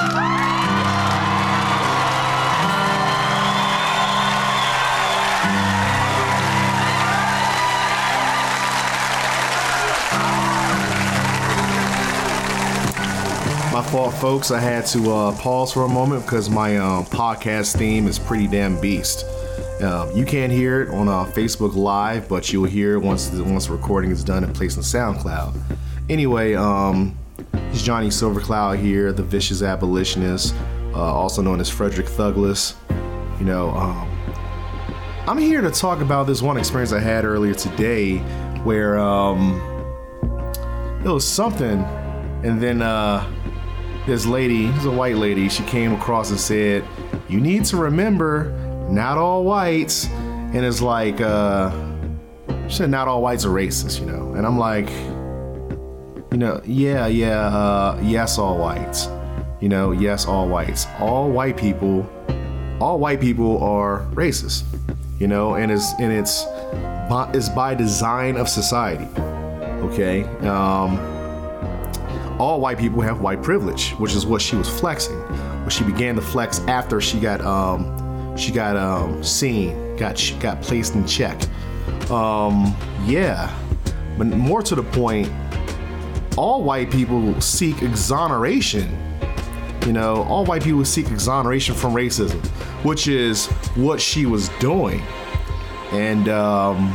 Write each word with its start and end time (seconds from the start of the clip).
My 0.00 0.06
fault, 13.90 14.14
folks. 14.14 14.52
I 14.52 14.60
had 14.60 14.86
to 14.86 15.10
uh, 15.10 15.36
pause 15.38 15.72
for 15.72 15.82
a 15.82 15.88
moment 15.88 16.24
because 16.24 16.48
my 16.48 16.76
uh, 16.76 17.02
podcast 17.02 17.76
theme 17.76 18.06
is 18.06 18.20
pretty 18.20 18.46
damn 18.46 18.80
beast. 18.80 19.24
Uh, 19.82 20.08
you 20.14 20.24
can't 20.24 20.52
hear 20.52 20.82
it 20.82 20.90
on 20.90 21.08
uh, 21.08 21.24
Facebook 21.24 21.74
Live, 21.74 22.28
but 22.28 22.52
you'll 22.52 22.66
hear 22.66 22.94
it 22.94 23.00
once 23.00 23.30
the, 23.30 23.42
once 23.42 23.66
the 23.66 23.72
recording 23.72 24.12
is 24.12 24.22
done 24.22 24.44
and 24.44 24.54
placed 24.54 24.78
on 24.78 24.84
SoundCloud. 24.84 25.60
Anyway, 26.08 26.54
um, 26.54 27.18
it's 27.70 27.82
Johnny 27.82 28.08
Silvercloud 28.08 28.78
here, 28.78 29.12
the 29.12 29.22
vicious 29.22 29.62
abolitionist, 29.62 30.54
uh, 30.94 30.98
also 30.98 31.42
known 31.42 31.60
as 31.60 31.68
Frederick 31.68 32.06
Thuglass. 32.06 32.74
You 33.38 33.44
know, 33.44 33.70
um, 33.70 34.08
I'm 35.28 35.38
here 35.38 35.60
to 35.60 35.70
talk 35.70 36.00
about 36.00 36.26
this 36.26 36.40
one 36.40 36.56
experience 36.56 36.92
I 36.92 37.00
had 37.00 37.24
earlier 37.24 37.54
today, 37.54 38.16
where 38.64 38.98
um, 38.98 39.60
it 41.04 41.08
was 41.08 41.26
something, 41.26 41.82
and 42.42 42.60
then 42.60 42.80
uh, 42.80 43.30
this 44.06 44.24
lady, 44.24 44.66
this 44.66 44.80
is 44.80 44.86
a 44.86 44.90
white 44.90 45.16
lady, 45.16 45.48
she 45.50 45.62
came 45.64 45.92
across 45.92 46.30
and 46.30 46.40
said, 46.40 46.84
"You 47.28 47.40
need 47.40 47.66
to 47.66 47.76
remember, 47.76 48.50
not 48.90 49.18
all 49.18 49.44
whites." 49.44 50.06
And 50.06 50.64
it's 50.64 50.80
like, 50.80 51.20
uh, 51.20 51.70
she 52.68 52.76
said, 52.76 52.90
"Not 52.90 53.06
all 53.06 53.20
whites 53.20 53.44
are 53.44 53.50
racist," 53.50 54.00
you 54.00 54.06
know. 54.06 54.32
And 54.32 54.46
I'm 54.46 54.58
like, 54.58 54.88
you 56.30 56.38
know, 56.38 56.60
yeah, 56.64 57.06
yeah, 57.06 57.46
uh, 57.46 58.00
yes, 58.02 58.38
all 58.38 58.58
whites. 58.58 59.08
You 59.60 59.68
know, 59.68 59.92
yes, 59.92 60.26
all 60.26 60.48
whites. 60.48 60.86
All 61.00 61.30
white 61.30 61.56
people, 61.56 62.08
all 62.80 62.98
white 62.98 63.20
people 63.20 63.62
are 63.62 64.06
racist. 64.12 64.64
You 65.18 65.26
know, 65.26 65.54
and 65.54 65.72
it's 65.72 65.92
and 65.98 66.12
it's 66.12 66.44
by, 67.08 67.30
it's 67.34 67.48
by 67.48 67.74
design 67.74 68.36
of 68.36 68.48
society. 68.48 69.08
Okay. 69.82 70.22
Um, 70.46 70.98
all 72.38 72.60
white 72.60 72.78
people 72.78 73.00
have 73.00 73.20
white 73.20 73.42
privilege, 73.42 73.90
which 73.92 74.14
is 74.14 74.24
what 74.24 74.40
she 74.40 74.54
was 74.54 74.68
flexing. 74.68 75.18
What 75.64 75.72
she 75.72 75.82
began 75.82 76.14
to 76.14 76.22
flex 76.22 76.60
after 76.60 77.00
she 77.00 77.18
got 77.18 77.40
um, 77.40 78.36
she 78.36 78.52
got 78.52 78.76
um, 78.76 79.24
seen, 79.24 79.96
got 79.96 80.20
got 80.40 80.62
placed 80.62 80.94
in 80.94 81.06
check. 81.06 81.40
Um, 82.10 82.76
yeah, 83.06 83.52
but 84.16 84.28
more 84.28 84.62
to 84.62 84.74
the 84.74 84.82
point, 84.82 85.28
all 86.38 86.62
white 86.62 86.88
people 86.88 87.40
seek 87.40 87.82
exoneration. 87.82 88.96
You 89.84 89.92
know, 89.92 90.22
all 90.22 90.44
white 90.44 90.62
people 90.62 90.84
seek 90.84 91.10
exoneration 91.10 91.74
from 91.74 91.94
racism, 91.94 92.44
which 92.84 93.08
is 93.08 93.46
what 93.74 94.00
she 94.00 94.24
was 94.24 94.48
doing. 94.60 95.02
And 95.90 96.28
um, 96.28 96.94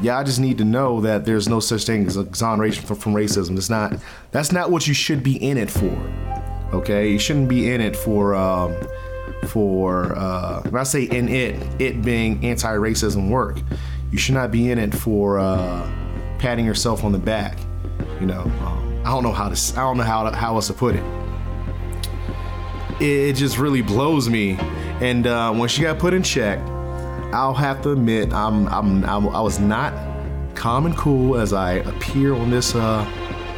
yeah, 0.00 0.16
I 0.16 0.22
just 0.22 0.38
need 0.38 0.58
to 0.58 0.64
know 0.64 1.00
that 1.00 1.24
there's 1.24 1.48
no 1.48 1.58
such 1.58 1.86
thing 1.86 2.06
as 2.06 2.16
exoneration 2.16 2.86
from, 2.86 2.96
from 2.96 3.14
racism. 3.14 3.56
It's 3.56 3.68
not. 3.68 3.96
That's 4.30 4.52
not 4.52 4.70
what 4.70 4.86
you 4.86 4.94
should 4.94 5.24
be 5.24 5.36
in 5.36 5.58
it 5.58 5.70
for. 5.70 5.96
Okay, 6.72 7.10
you 7.10 7.18
shouldn't 7.18 7.48
be 7.48 7.72
in 7.72 7.80
it 7.80 7.96
for. 7.96 8.34
Um, 8.34 8.76
for 9.48 10.16
uh, 10.16 10.62
when 10.62 10.80
I 10.80 10.84
say 10.84 11.04
in 11.04 11.28
it, 11.28 11.80
it 11.80 12.02
being 12.02 12.44
anti-racism 12.44 13.28
work, 13.28 13.60
you 14.10 14.18
should 14.18 14.34
not 14.34 14.50
be 14.50 14.70
in 14.70 14.78
it 14.78 14.94
for 14.94 15.38
uh, 15.38 15.88
patting 16.38 16.64
yourself 16.64 17.04
on 17.04 17.12
the 17.12 17.18
back. 17.18 17.58
You 18.20 18.26
know, 18.26 18.40
um, 18.40 19.02
I 19.04 19.10
don't 19.10 19.22
know 19.22 19.32
how 19.32 19.48
to. 19.48 19.78
I 19.78 19.82
don't 19.82 19.98
know 19.98 20.02
how 20.02 20.28
to, 20.28 20.36
how 20.36 20.54
else 20.54 20.68
to 20.68 20.72
put 20.72 20.94
it. 20.96 21.04
It, 23.00 23.34
just 23.34 23.58
really 23.58 23.82
blows 23.82 24.28
me. 24.28 24.56
And 25.00 25.26
uh, 25.26 25.52
when 25.52 25.68
she 25.68 25.82
got 25.82 25.98
put 25.98 26.14
in 26.14 26.22
check, 26.22 26.58
I'll 27.32 27.52
have 27.52 27.82
to 27.82 27.90
admit, 27.92 28.32
I'm, 28.32 28.66
I'm, 28.68 29.04
I'm 29.04 29.28
I 29.28 29.40
was 29.40 29.58
not 29.58 29.92
calm 30.54 30.86
and 30.86 30.96
cool 30.96 31.36
as 31.36 31.52
I 31.52 31.72
appear 31.72 32.34
on 32.34 32.50
this 32.50 32.74
uh, 32.74 33.04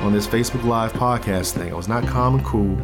on 0.01 0.13
this 0.13 0.27
Facebook 0.27 0.65
Live 0.65 0.93
podcast 0.93 1.53
thing. 1.53 1.73
I 1.73 1.77
was 1.77 1.89
not 1.89 2.07
calm 2.07 2.35
and 2.35 2.45
cool. 2.45 2.77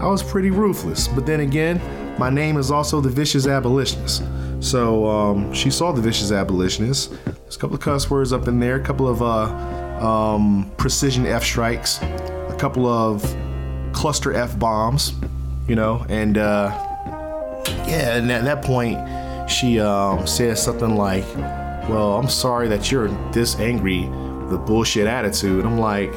I 0.00 0.06
was 0.06 0.22
pretty 0.22 0.50
ruthless. 0.50 1.08
But 1.08 1.26
then 1.26 1.40
again, 1.40 1.80
my 2.18 2.30
name 2.30 2.56
is 2.56 2.70
also 2.70 3.00
the 3.00 3.10
Vicious 3.10 3.46
Abolitionist. 3.46 4.22
So 4.60 5.06
um, 5.06 5.52
she 5.52 5.70
saw 5.70 5.92
the 5.92 6.00
Vicious 6.00 6.32
Abolitionist. 6.32 7.12
There's 7.24 7.56
a 7.56 7.58
couple 7.58 7.76
of 7.76 7.82
cuss 7.82 8.08
words 8.08 8.32
up 8.32 8.46
in 8.46 8.60
there, 8.60 8.76
a 8.76 8.82
couple 8.82 9.08
of 9.08 9.22
uh, 9.22 9.46
um, 10.00 10.70
precision 10.76 11.26
F 11.26 11.44
strikes, 11.44 12.00
a 12.02 12.56
couple 12.58 12.86
of 12.86 13.22
cluster 13.92 14.34
F 14.34 14.58
bombs, 14.58 15.14
you 15.68 15.74
know, 15.74 16.04
and 16.08 16.38
uh, 16.38 16.70
yeah, 17.86 18.16
and 18.16 18.30
at 18.30 18.44
that 18.44 18.64
point, 18.64 18.98
she 19.50 19.80
um, 19.80 20.26
says 20.26 20.62
something 20.62 20.96
like, 20.96 21.24
Well, 21.88 22.16
I'm 22.16 22.28
sorry 22.28 22.68
that 22.68 22.90
you're 22.90 23.08
this 23.32 23.58
angry 23.58 24.08
with 24.08 24.54
a 24.54 24.58
bullshit 24.58 25.06
attitude. 25.06 25.64
I'm 25.64 25.78
like, 25.78 26.12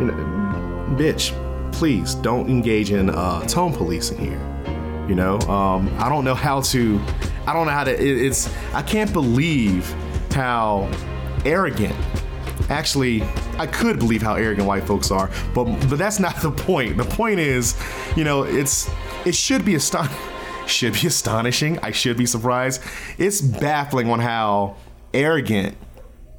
you 0.00 0.06
know, 0.06 0.96
bitch, 0.96 1.32
please 1.72 2.14
don't 2.14 2.48
engage 2.48 2.90
in 2.90 3.10
uh, 3.10 3.42
tone 3.46 3.72
policing 3.72 4.18
here. 4.18 4.40
You 5.08 5.14
know, 5.14 5.38
um, 5.40 5.94
I 5.98 6.08
don't 6.08 6.24
know 6.24 6.34
how 6.34 6.62
to, 6.62 7.00
I 7.46 7.52
don't 7.52 7.66
know 7.66 7.72
how 7.72 7.84
to, 7.84 7.92
it, 7.92 8.22
it's, 8.26 8.50
I 8.72 8.82
can't 8.82 9.12
believe 9.12 9.92
how 10.32 10.90
arrogant 11.44 11.94
actually 12.68 13.22
i 13.58 13.66
could 13.66 13.98
believe 13.98 14.22
how 14.22 14.34
arrogant 14.34 14.66
white 14.66 14.84
folks 14.84 15.10
are 15.10 15.30
but 15.54 15.64
but 15.88 15.98
that's 15.98 16.18
not 16.18 16.36
the 16.42 16.50
point 16.50 16.96
the 16.96 17.04
point 17.04 17.38
is 17.38 17.76
you 18.16 18.24
know 18.24 18.42
it's 18.42 18.90
it 19.24 19.34
should 19.34 19.64
be 19.64 19.74
astonishing 19.74 20.16
should 20.66 20.94
be 20.94 21.06
astonishing. 21.06 21.78
I 21.80 21.90
should 21.90 22.16
be 22.16 22.26
surprised. 22.26 22.82
It's 23.18 23.40
baffling 23.40 24.10
on 24.10 24.20
how 24.20 24.76
arrogant 25.12 25.76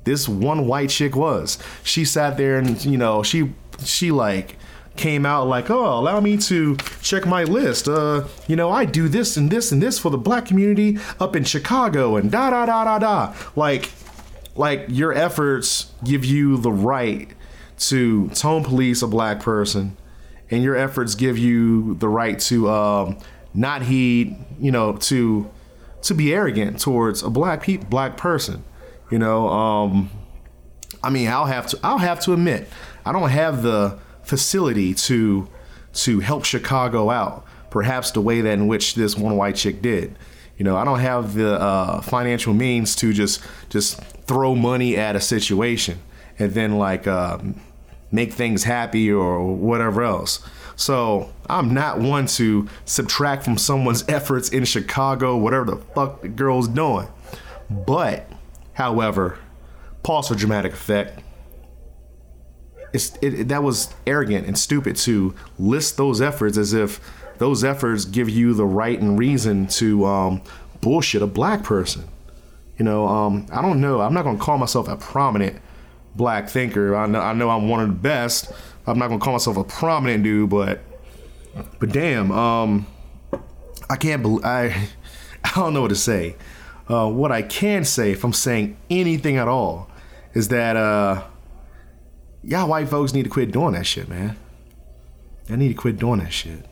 this 0.03 0.27
one 0.27 0.67
white 0.67 0.89
chick 0.89 1.15
was. 1.15 1.57
She 1.83 2.05
sat 2.05 2.37
there 2.37 2.57
and 2.57 2.83
you 2.85 2.97
know 2.97 3.23
she 3.23 3.53
she 3.83 4.11
like 4.11 4.57
came 4.95 5.25
out 5.25 5.47
like, 5.47 5.69
oh, 5.69 5.99
allow 5.99 6.21
me 6.21 6.37
to 6.37 6.77
check 7.01 7.25
my 7.25 7.43
list. 7.43 7.87
Uh, 7.87 8.25
you 8.47 8.55
know, 8.55 8.71
I 8.71 8.85
do 8.85 9.09
this 9.09 9.35
and 9.35 9.51
this 9.51 9.71
and 9.71 9.81
this 9.81 9.99
for 9.99 10.09
the 10.09 10.17
black 10.17 10.45
community 10.45 10.97
up 11.19 11.35
in 11.35 11.43
Chicago 11.43 12.15
and 12.15 12.31
da 12.31 12.49
da 12.49 12.65
da 12.65 12.85
da 12.85 12.99
da. 12.99 13.35
Like, 13.55 13.91
like 14.55 14.85
your 14.87 15.13
efforts 15.13 15.91
give 16.03 16.23
you 16.25 16.57
the 16.57 16.71
right 16.71 17.29
to 17.77 18.29
tone 18.29 18.63
police 18.63 19.01
a 19.01 19.07
black 19.07 19.39
person, 19.41 19.97
and 20.49 20.63
your 20.63 20.75
efforts 20.75 21.15
give 21.15 21.37
you 21.37 21.95
the 21.95 22.07
right 22.07 22.39
to 22.39 22.69
um, 22.69 23.17
not 23.53 23.83
heed, 23.83 24.37
you 24.59 24.71
know, 24.71 24.93
to 24.97 25.49
to 26.03 26.13
be 26.13 26.33
arrogant 26.33 26.79
towards 26.79 27.23
a 27.23 27.29
black 27.29 27.63
pe- 27.63 27.77
black 27.77 28.15
person. 28.17 28.63
You 29.11 29.19
know, 29.19 29.49
um, 29.49 30.09
I 31.03 31.09
mean, 31.09 31.27
I'll 31.27 31.45
have 31.45 31.67
to 31.67 31.79
I'll 31.83 31.97
have 31.97 32.19
to 32.21 32.33
admit, 32.33 32.67
I 33.05 33.11
don't 33.11 33.29
have 33.29 33.61
the 33.61 33.99
facility 34.23 34.93
to 34.93 35.47
to 35.93 36.19
help 36.19 36.45
Chicago 36.45 37.09
out. 37.09 37.45
Perhaps 37.69 38.11
the 38.11 38.21
way 38.21 38.39
that 38.41 38.53
in 38.53 38.67
which 38.67 38.95
this 38.95 39.17
one 39.17 39.35
white 39.35 39.55
chick 39.55 39.81
did. 39.81 40.17
You 40.57 40.63
know, 40.63 40.77
I 40.77 40.85
don't 40.85 40.99
have 40.99 41.33
the 41.33 41.59
uh, 41.59 42.01
financial 42.01 42.53
means 42.53 42.95
to 42.97 43.13
just 43.13 43.41
just 43.69 43.99
throw 44.25 44.55
money 44.55 44.95
at 44.97 45.15
a 45.15 45.19
situation 45.19 45.99
and 46.39 46.53
then 46.53 46.77
like 46.77 47.07
uh, 47.07 47.39
make 48.11 48.33
things 48.33 48.63
happy 48.63 49.11
or 49.11 49.55
whatever 49.55 50.03
else. 50.03 50.39
So 50.75 51.31
I'm 51.49 51.73
not 51.73 51.99
one 51.99 52.27
to 52.27 52.67
subtract 52.85 53.43
from 53.43 53.57
someone's 53.57 54.03
efforts 54.09 54.49
in 54.49 54.65
Chicago, 54.65 55.37
whatever 55.37 55.65
the 55.65 55.77
fuck 55.77 56.21
the 56.21 56.29
girl's 56.29 56.67
doing. 56.67 57.07
But, 57.69 58.29
however, 58.73 59.39
pause 60.03 60.27
for 60.27 60.35
dramatic 60.35 60.73
effect. 60.73 61.21
It's, 62.93 63.15
it, 63.21 63.33
it, 63.33 63.47
that 63.49 63.63
was 63.63 63.93
arrogant 64.07 64.47
and 64.47 64.57
stupid 64.57 64.95
to 64.97 65.35
list 65.57 65.97
those 65.97 66.21
efforts 66.21 66.57
as 66.57 66.73
if 66.73 66.99
those 67.37 67.63
efforts 67.63 68.05
give 68.05 68.29
you 68.29 68.53
the 68.53 68.65
right 68.65 68.99
and 68.99 69.17
reason 69.19 69.67
to 69.67 70.05
um, 70.05 70.41
bullshit 70.81 71.21
a 71.21 71.27
black 71.27 71.63
person. 71.63 72.07
You 72.77 72.85
know, 72.85 73.07
um, 73.07 73.47
I 73.51 73.61
don't 73.61 73.79
know. 73.79 74.01
I'm 74.01 74.13
not 74.13 74.23
going 74.23 74.37
to 74.37 74.43
call 74.43 74.57
myself 74.57 74.87
a 74.87 74.97
prominent 74.97 75.61
black 76.15 76.49
thinker. 76.49 76.95
I 76.95 77.05
know, 77.07 77.19
I 77.19 77.33
know 77.33 77.49
I'm 77.49 77.67
one 77.69 77.81
of 77.81 77.87
the 77.87 77.93
best. 77.93 78.51
I'm 78.87 78.99
not 78.99 79.07
gonna 79.07 79.19
call 79.19 79.33
myself 79.33 79.57
a 79.57 79.63
prominent 79.63 80.23
dude, 80.23 80.49
but 80.49 80.81
but 81.79 81.91
damn, 81.91 82.31
um, 82.31 82.87
I 83.89 83.95
can't 83.95 84.21
believe 84.21 84.45
I 84.45 84.89
I 85.43 85.51
don't 85.55 85.73
know 85.73 85.81
what 85.81 85.89
to 85.89 85.95
say. 85.95 86.35
Uh, 86.87 87.09
what 87.09 87.31
I 87.31 87.41
can 87.41 87.83
say, 87.83 88.11
if 88.11 88.23
I'm 88.23 88.33
saying 88.33 88.77
anything 88.89 89.37
at 89.37 89.47
all, 89.47 89.89
is 90.33 90.49
that 90.49 90.75
uh, 90.75 91.23
y'all 92.43 92.69
white 92.69 92.89
folks 92.89 93.13
need 93.13 93.23
to 93.23 93.29
quit 93.29 93.51
doing 93.51 93.73
that 93.73 93.87
shit, 93.87 94.07
man. 94.07 94.37
I 95.49 95.55
need 95.55 95.69
to 95.69 95.73
quit 95.73 95.97
doing 95.97 96.19
that 96.19 96.31
shit. 96.31 96.65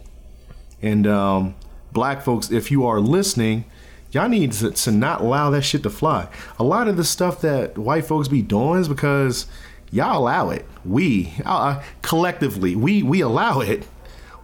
And 0.84 1.08
um, 1.08 1.56
black 1.92 2.22
folks, 2.22 2.52
if 2.52 2.70
you 2.70 2.86
are 2.86 3.00
listening, 3.00 3.66
y'all 4.12 4.30
need 4.30 4.52
to, 4.52 4.70
to 4.70 4.92
not 4.92 5.22
allow 5.22 5.50
that 5.50 5.64
shit 5.64 5.82
to 5.84 5.90
fly. 5.90 6.28
A 6.60 6.64
lot 6.64 6.88
of 6.88 6.98
the 6.98 7.04
stuff 7.04 7.42
that 7.42 7.78
white 7.78 8.06
folks 8.06 8.28
be 8.28 8.44
doing 8.44 8.82
is 8.82 8.88
because 8.88 9.48
y'all 9.92 10.20
allow 10.20 10.52
it. 10.52 10.66
We 10.86 11.34
uh, 11.46 11.82
collectively, 12.04 12.76
we 12.76 13.02
we 13.02 13.22
allow 13.22 13.62
it. 13.62 13.88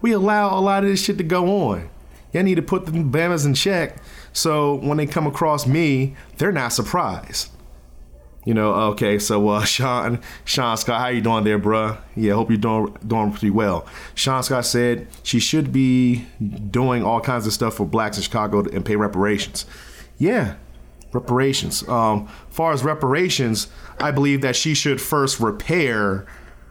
we 0.01 0.13
allow 0.13 0.57
a 0.57 0.61
lot 0.61 0.83
of 0.83 0.89
this 0.89 1.03
shit 1.03 1.17
to 1.19 1.23
go 1.23 1.69
on. 1.69 1.89
Y'all 2.33 2.43
need 2.43 2.55
to 2.55 2.61
put 2.61 2.85
the 2.85 2.91
Bamas 2.91 3.45
in 3.45 3.53
check 3.53 3.97
so 4.33 4.75
when 4.75 4.97
they 4.97 5.05
come 5.05 5.27
across 5.27 5.65
me, 5.65 6.15
they're 6.37 6.51
not 6.51 6.73
surprised. 6.73 7.49
You 8.49 8.55
know, 8.55 8.73
okay, 8.73 9.19
so 9.19 9.47
uh, 9.49 9.63
Sean, 9.63 10.19
Sean 10.43 10.75
Scott, 10.75 10.99
how 10.99 11.09
you 11.09 11.21
doing 11.21 11.43
there, 11.43 11.59
bruh? 11.59 11.99
Yeah, 12.15 12.33
hope 12.33 12.49
you're 12.49 12.57
doing 12.57 12.97
doing 13.05 13.29
pretty 13.29 13.51
well. 13.51 13.85
Sean 14.15 14.41
Scott 14.41 14.65
said 14.65 15.05
she 15.21 15.39
should 15.39 15.71
be 15.71 16.25
doing 16.71 17.03
all 17.03 17.21
kinds 17.21 17.45
of 17.45 17.53
stuff 17.53 17.75
for 17.75 17.85
blacks 17.85 18.17
in 18.17 18.23
Chicago 18.23 18.61
and 18.61 18.83
pay 18.83 18.95
reparations. 18.95 19.67
Yeah, 20.17 20.55
reparations. 21.13 21.87
Um, 21.87 22.27
far 22.49 22.71
as 22.71 22.83
reparations, 22.83 23.67
I 23.99 24.09
believe 24.09 24.41
that 24.41 24.55
she 24.55 24.73
should 24.73 24.99
first 24.99 25.39
repair 25.39 26.25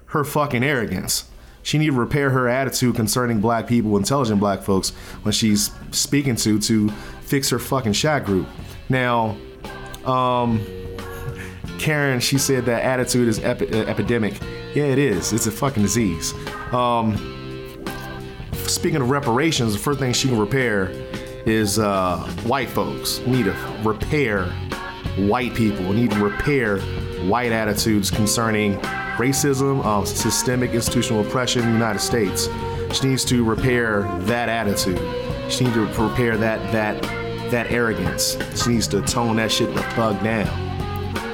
her 0.07 0.25
fucking 0.25 0.65
arrogance. 0.65 1.31
She 1.63 1.79
need 1.79 1.87
to 1.87 1.93
repair 1.93 2.31
her 2.31 2.49
attitude 2.49 2.97
concerning 2.97 3.41
black 3.41 3.69
people, 3.69 3.97
intelligent 3.97 4.41
black 4.41 4.63
folks, 4.65 4.91
when 5.23 5.31
she's 5.31 5.71
speaking 5.93 6.35
to 6.35 6.59
to 6.59 6.89
fix 7.21 7.51
her 7.51 7.61
fucking 7.61 7.93
shot 7.93 8.25
group. 8.25 8.49
Now, 8.89 9.37
um, 10.05 10.67
Karen, 11.79 12.21
she 12.21 12.39
said 12.39 12.65
that 12.67 12.83
attitude 12.83 13.29
is 13.29 13.39
epi- 13.41 13.73
uh, 13.73 13.85
epidemic. 13.87 14.35
Yeah, 14.75 14.85
it 14.85 14.99
is. 14.99 15.33
It's 15.33 15.47
a 15.47 15.51
fucking 15.51 15.83
disease. 15.83 16.35
Um, 16.73 17.17
speaking 18.53 19.01
of 19.01 19.11
reparations, 19.11 19.73
the 19.73 19.79
first 19.79 19.99
thing 19.99 20.13
she 20.13 20.29
can 20.29 20.39
repair 20.39 20.91
is 21.47 21.79
uh, 21.79 22.19
white 22.45 22.69
folks. 22.69 23.21
Need 23.21 23.45
to 23.45 23.83
repair 23.85 24.47
white 25.17 25.55
people. 25.55 25.93
Need 25.93 26.11
to 26.13 26.23
repair 26.23 26.81
white 27.27 27.53
attitudes 27.53 28.11
concerning 28.11 28.79
racism, 29.17 29.85
um, 29.85 30.07
systemic 30.07 30.73
institutional 30.73 31.27
oppression 31.27 31.63
in 31.63 31.69
the 31.69 31.75
United 31.75 32.01
States. 32.01 32.49
She 32.93 33.09
needs 33.09 33.25
to 33.27 33.45
repair 33.45 34.03
that 34.23 34.49
attitude. 34.49 34.99
She 35.51 35.65
needs 35.65 35.77
to 35.77 35.87
repair 36.03 36.37
that 36.37 36.73
that 36.73 37.03
that 37.51 37.71
arrogance. 37.71 38.37
She 38.63 38.71
needs 38.71 38.87
to 38.89 39.01
tone 39.03 39.37
that 39.37 39.51
shit 39.51 39.75
the 39.75 39.83
fuck 39.83 40.23
down. 40.23 40.68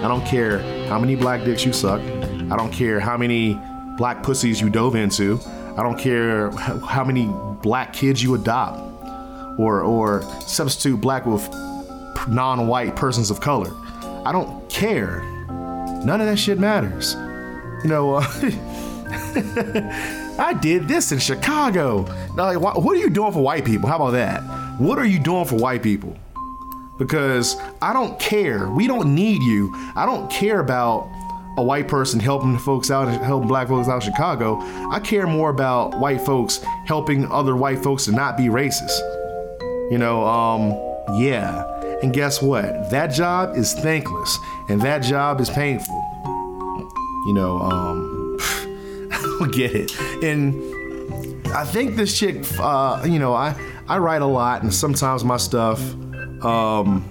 I 0.04 0.08
don't 0.08 0.26
care 0.26 0.58
how 0.88 0.98
many 0.98 1.16
black 1.16 1.44
dicks 1.44 1.64
you 1.64 1.72
suck. 1.72 2.00
I 2.00 2.56
don't 2.56 2.70
care 2.70 3.00
how 3.00 3.16
many 3.16 3.58
black 3.96 4.22
pussies 4.22 4.60
you 4.60 4.68
dove 4.68 4.96
into. 4.96 5.40
I 5.76 5.82
don't 5.82 5.98
care 5.98 6.50
how 6.50 7.04
many 7.04 7.26
black 7.62 7.94
kids 7.94 8.22
you 8.22 8.34
adopt 8.34 8.80
or 9.58 9.80
or 9.80 10.22
substitute 10.40 11.00
black 11.00 11.24
with 11.24 11.48
non-white 12.28 12.96
persons 12.96 13.30
of 13.30 13.40
color. 13.40 13.72
I 14.26 14.32
don't 14.32 14.68
care. 14.68 15.22
None 16.04 16.20
of 16.20 16.26
that 16.26 16.38
shit 16.38 16.58
matters. 16.58 17.14
You 17.82 17.88
know, 17.88 18.16
uh, 18.16 18.26
I 20.38 20.54
did 20.60 20.86
this 20.86 21.12
in 21.12 21.18
Chicago. 21.18 22.02
Now, 22.34 22.44
like, 22.44 22.60
what, 22.60 22.82
what 22.82 22.94
are 22.94 23.00
you 23.00 23.10
doing 23.10 23.32
for 23.32 23.40
white 23.40 23.64
people? 23.64 23.88
How 23.88 23.96
about 23.96 24.10
that? 24.10 24.42
What 24.78 24.98
are 24.98 25.06
you 25.06 25.18
doing 25.18 25.46
for 25.46 25.56
white 25.56 25.82
people? 25.82 26.16
Because 26.99 27.56
I 27.82 27.93
don't 27.93 28.19
care. 28.20 28.69
We 28.70 28.87
don't 28.87 29.14
need 29.14 29.43
you. 29.43 29.73
I 29.96 30.06
don't 30.06 30.31
care 30.31 30.61
about 30.61 31.08
a 31.56 31.62
white 31.62 31.88
person 31.88 32.20
helping 32.20 32.58
folks 32.58 32.91
out, 32.91 33.08
helping 33.23 33.49
black 33.49 33.69
folks 33.69 33.88
out 33.88 34.05
in 34.05 34.12
Chicago. 34.12 34.58
I 34.91 35.00
care 35.00 35.26
more 35.26 35.50
about 35.50 35.99
white 35.99 36.20
folks 36.20 36.61
helping 36.87 37.31
other 37.31 37.56
white 37.56 37.82
folks 37.82 38.05
to 38.06 38.12
not 38.12 38.37
be 38.37 38.44
racist. 38.44 38.99
You 39.91 39.99
know, 39.99 40.25
um, 40.25 40.70
yeah. 41.20 41.70
And 42.02 42.12
guess 42.12 42.43
what? 42.43 42.91
That 42.91 43.08
job 43.08 43.56
is 43.56 43.73
thankless, 43.75 44.38
and 44.69 44.81
that 44.82 45.02
job 45.02 45.40
is 45.40 45.49
painful. 45.50 45.94
You 47.26 47.35
know, 47.35 47.58
um, 47.61 48.37
I 49.12 49.37
don't 49.38 49.52
get 49.52 49.75
it. 49.75 49.99
And 50.23 51.47
I 51.55 51.64
think 51.64 51.97
this 51.97 52.19
chick, 52.19 52.44
uh, 52.58 53.05
you 53.08 53.19
know, 53.19 53.32
I 53.32 53.55
I 53.88 53.99
write 53.99 54.23
a 54.23 54.26
lot, 54.26 54.62
and 54.62 54.75
sometimes 54.75 55.25
my 55.25 55.37
stuff 55.37 55.81
um, 56.44 57.11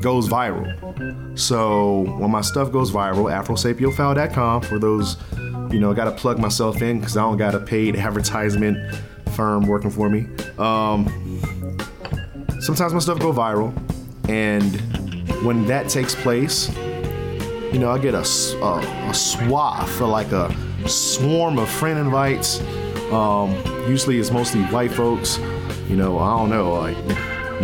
goes 0.00 0.28
viral. 0.28 1.38
So 1.38 2.02
when 2.18 2.30
my 2.30 2.40
stuff 2.40 2.72
goes 2.72 2.90
viral, 2.90 3.32
afrosapiophile.com 3.32 4.62
for 4.62 4.78
those, 4.78 5.16
you 5.70 5.80
know, 5.80 5.90
I 5.90 5.94
got 5.94 6.04
to 6.04 6.12
plug 6.12 6.38
myself 6.38 6.82
in 6.82 6.98
because 6.98 7.16
I 7.16 7.22
don't 7.22 7.36
got 7.36 7.54
a 7.54 7.60
paid 7.60 7.96
advertisement 7.96 8.94
firm 9.34 9.66
working 9.66 9.90
for 9.90 10.08
me. 10.08 10.26
Um, 10.58 11.06
sometimes 12.60 12.92
my 12.92 12.98
stuff 13.00 13.18
go 13.18 13.32
viral, 13.32 13.72
and 14.28 14.74
when 15.44 15.66
that 15.66 15.88
takes 15.88 16.14
place, 16.14 16.74
you 17.72 17.80
know, 17.80 17.90
I 17.90 17.98
get 17.98 18.14
a, 18.14 18.18
a, 18.62 19.08
a 19.10 19.14
swath 19.14 20.00
or 20.00 20.06
like 20.06 20.30
a 20.32 20.54
swarm 20.88 21.58
of 21.58 21.68
friend 21.68 21.98
invites. 21.98 22.60
Um, 23.12 23.52
usually 23.88 24.18
it's 24.18 24.30
mostly 24.30 24.62
white 24.64 24.92
folks 24.92 25.38
you 25.88 25.96
know, 25.96 26.18
I 26.18 26.38
don't 26.38 26.50
know, 26.50 26.74
like 26.74 26.96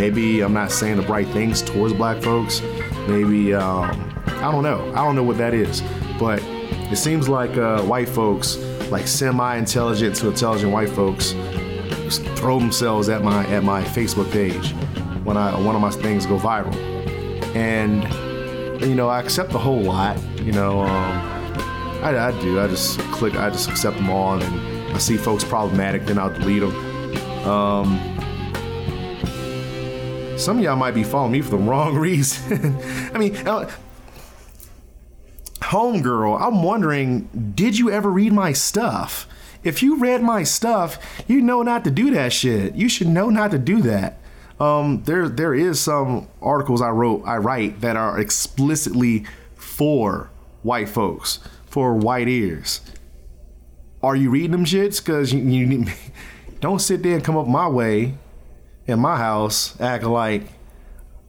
maybe 0.01 0.41
I'm 0.41 0.55
not 0.55 0.73
saying 0.73 0.97
the 0.97 1.03
right 1.03 1.29
things 1.29 1.61
towards 1.61 1.93
black 1.93 2.23
folks. 2.23 2.63
Maybe 3.07 3.53
um, 3.53 4.15
I 4.27 4.51
don't 4.51 4.63
know. 4.63 4.91
I 4.95 5.05
don't 5.05 5.15
know 5.15 5.23
what 5.23 5.37
that 5.37 5.53
is, 5.53 5.83
but 6.19 6.41
it 6.91 6.97
seems 6.97 7.29
like 7.29 7.59
uh, 7.59 7.83
white 7.83 8.09
folks, 8.09 8.57
like 8.91 9.07
semi-intelligent 9.07 10.17
to 10.17 10.29
intelligent 10.29 10.73
white 10.73 10.89
folks, 10.89 11.33
throw 12.39 12.59
themselves 12.59 13.11
at 13.11 13.23
my 13.23 13.47
at 13.49 13.63
my 13.63 13.85
Facebook 13.85 14.33
page 14.33 14.73
when 15.23 15.37
I 15.37 15.55
one 15.61 15.75
of 15.75 15.83
my 15.83 15.91
things 15.91 16.25
go 16.25 16.39
viral, 16.39 16.75
and 17.55 18.03
you 18.83 18.95
know 18.95 19.09
I 19.09 19.21
accept 19.21 19.53
a 19.53 19.59
whole 19.59 19.83
lot. 19.83 20.19
You 20.41 20.53
know, 20.53 20.81
um, 20.81 21.13
I, 22.03 22.29
I 22.29 22.41
do. 22.41 22.59
I 22.59 22.69
just 22.69 22.99
click. 23.13 23.35
I 23.37 23.51
just 23.51 23.69
accept 23.69 23.99
them 23.99 24.09
all, 24.09 24.41
and 24.41 24.97
I 24.97 24.99
see 24.99 25.19
folks 25.19 25.45
problematic, 25.45 26.07
then 26.07 26.19
I'll 26.19 26.33
delete 26.33 26.63
them. 26.63 26.75
Um, 27.47 28.10
some 30.41 30.57
of 30.57 30.65
y'all 30.65 30.75
might 30.75 30.95
be 30.95 31.05
following 31.05 31.33
me 31.33 31.43
for 31.43 31.51
the 31.51 31.59
wrong 31.59 31.97
reason. 31.99 32.77
I 33.15 33.19
mean, 33.19 33.37
uh, 33.47 33.71
homegirl, 35.61 36.41
I'm 36.41 36.63
wondering, 36.63 37.53
did 37.55 37.79
you 37.79 37.91
ever 37.91 38.11
read 38.11 38.33
my 38.33 38.53
stuff? 38.53 39.29
If 39.63 39.83
you 39.83 39.99
read 39.99 40.23
my 40.23 40.43
stuff, 40.43 40.99
you 41.29 41.43
know 41.43 41.63
not 41.63 41.85
to 41.85 41.91
do 41.91 42.11
that 42.13 42.33
shit. 42.33 42.75
You 42.75 42.89
should 42.89 43.09
know 43.09 43.29
not 43.29 43.51
to 43.51 43.59
do 43.59 43.83
that. 43.83 44.19
Um, 44.59 45.03
there, 45.05 45.29
there 45.29 45.55
is 45.55 45.79
some 45.79 46.29
articles 46.41 46.81
I 46.81 46.89
wrote, 46.89 47.23
I 47.27 47.37
write 47.37 47.83
that 47.83 47.97
are 47.97 48.19
explicitly 48.19 49.27
for 49.55 50.31
white 50.63 50.89
folks, 50.89 51.41
for 51.67 51.95
white 51.95 52.29
ears. 52.29 52.81
Are 54.03 54.17
you 54.17 54.31
reading 54.31 54.53
them 54.53 54.65
shits? 54.65 55.05
Cause 55.05 55.35
you, 55.35 55.41
you 55.41 55.87
don't 56.61 56.79
sit 56.79 57.03
there 57.03 57.15
and 57.15 57.25
come 57.25 57.37
up 57.37 57.47
my 57.47 57.69
way 57.69 58.15
in 58.91 59.01
my 59.01 59.17
house 59.17 59.79
acting 59.81 60.11
like 60.11 60.43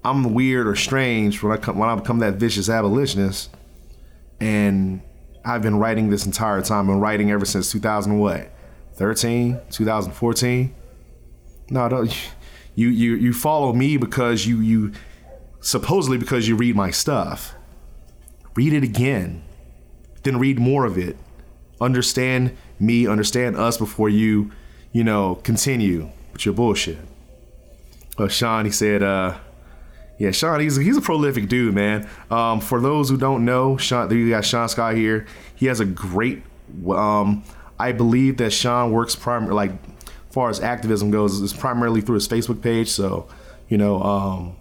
I'm 0.03 0.33
weird 0.33 0.67
or 0.67 0.75
strange 0.75 1.41
when 1.43 1.51
I 1.51 1.57
come 1.57 1.77
when 1.77 1.89
I 1.89 1.95
become 1.95 2.19
that 2.19 2.35
vicious 2.35 2.69
abolitionist. 2.69 3.49
And 4.39 5.01
I've 5.45 5.61
been 5.61 5.77
writing 5.77 6.09
this 6.09 6.25
entire 6.25 6.61
time. 6.61 6.87
Been 6.87 6.99
writing 6.99 7.31
ever 7.31 7.45
since 7.45 7.71
2000 7.71 8.17
what? 8.17 8.51
13, 8.93 9.59
2014. 9.69 10.75
No, 11.69 11.89
don't 11.89 12.31
you 12.75 12.87
you 12.87 13.15
you 13.15 13.33
follow 13.33 13.73
me 13.73 13.97
because 13.97 14.45
you 14.45 14.59
you 14.59 14.91
supposedly 15.59 16.17
because 16.17 16.47
you 16.47 16.55
read 16.55 16.75
my 16.75 16.89
stuff. 16.89 17.53
Read 18.55 18.73
it 18.73 18.83
again. 18.83 19.43
Then 20.23 20.37
read 20.37 20.59
more 20.59 20.85
of 20.85 20.97
it. 20.97 21.17
Understand 21.79 22.55
me, 22.79 23.07
understand 23.07 23.55
us 23.55 23.77
before 23.77 24.09
you, 24.09 24.51
you 24.91 25.03
know, 25.03 25.35
continue 25.35 26.09
with 26.33 26.45
your 26.45 26.53
bullshit 26.53 26.99
uh, 28.21 28.27
Sean, 28.27 28.65
he 28.65 28.71
said, 28.71 29.03
uh, 29.03 29.37
yeah, 30.17 30.31
Sean, 30.31 30.59
he's 30.59 30.75
he's 30.75 30.97
a 30.97 31.01
prolific 31.01 31.49
dude, 31.49 31.73
man. 31.73 32.07
Um, 32.29 32.61
for 32.61 32.79
those 32.79 33.09
who 33.09 33.17
don't 33.17 33.43
know, 33.43 33.77
Sean, 33.77 34.11
you 34.11 34.29
got 34.29 34.45
Sean 34.45 34.69
Scott 34.69 34.95
here. 34.95 35.25
He 35.55 35.65
has 35.65 35.79
a 35.79 35.85
great. 35.85 36.43
Um, 36.87 37.43
I 37.79 37.91
believe 37.91 38.37
that 38.37 38.51
Sean 38.51 38.91
works 38.91 39.15
primarily, 39.15 39.55
like, 39.55 39.71
far 40.31 40.49
as 40.49 40.59
activism 40.59 41.09
goes, 41.11 41.41
is 41.41 41.53
primarily 41.53 42.01
through 42.01 42.15
his 42.15 42.27
Facebook 42.27 42.61
page. 42.61 42.89
So, 42.89 43.27
you 43.67 43.77
know, 43.77 44.01
um, 44.03 44.55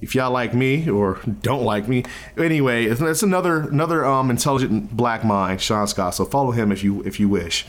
if 0.00 0.14
y'all 0.14 0.30
like 0.30 0.54
me 0.54 0.88
or 0.88 1.18
don't 1.42 1.64
like 1.64 1.88
me, 1.88 2.04
anyway, 2.36 2.84
it's, 2.84 3.00
it's 3.00 3.22
another 3.22 3.68
another 3.68 4.04
um, 4.04 4.30
intelligent 4.30 4.96
black 4.96 5.24
mind, 5.24 5.60
Sean 5.60 5.86
Scott. 5.86 6.14
So 6.14 6.24
follow 6.24 6.52
him 6.52 6.70
if 6.70 6.84
you 6.84 7.02
if 7.02 7.18
you 7.18 7.28
wish. 7.28 7.66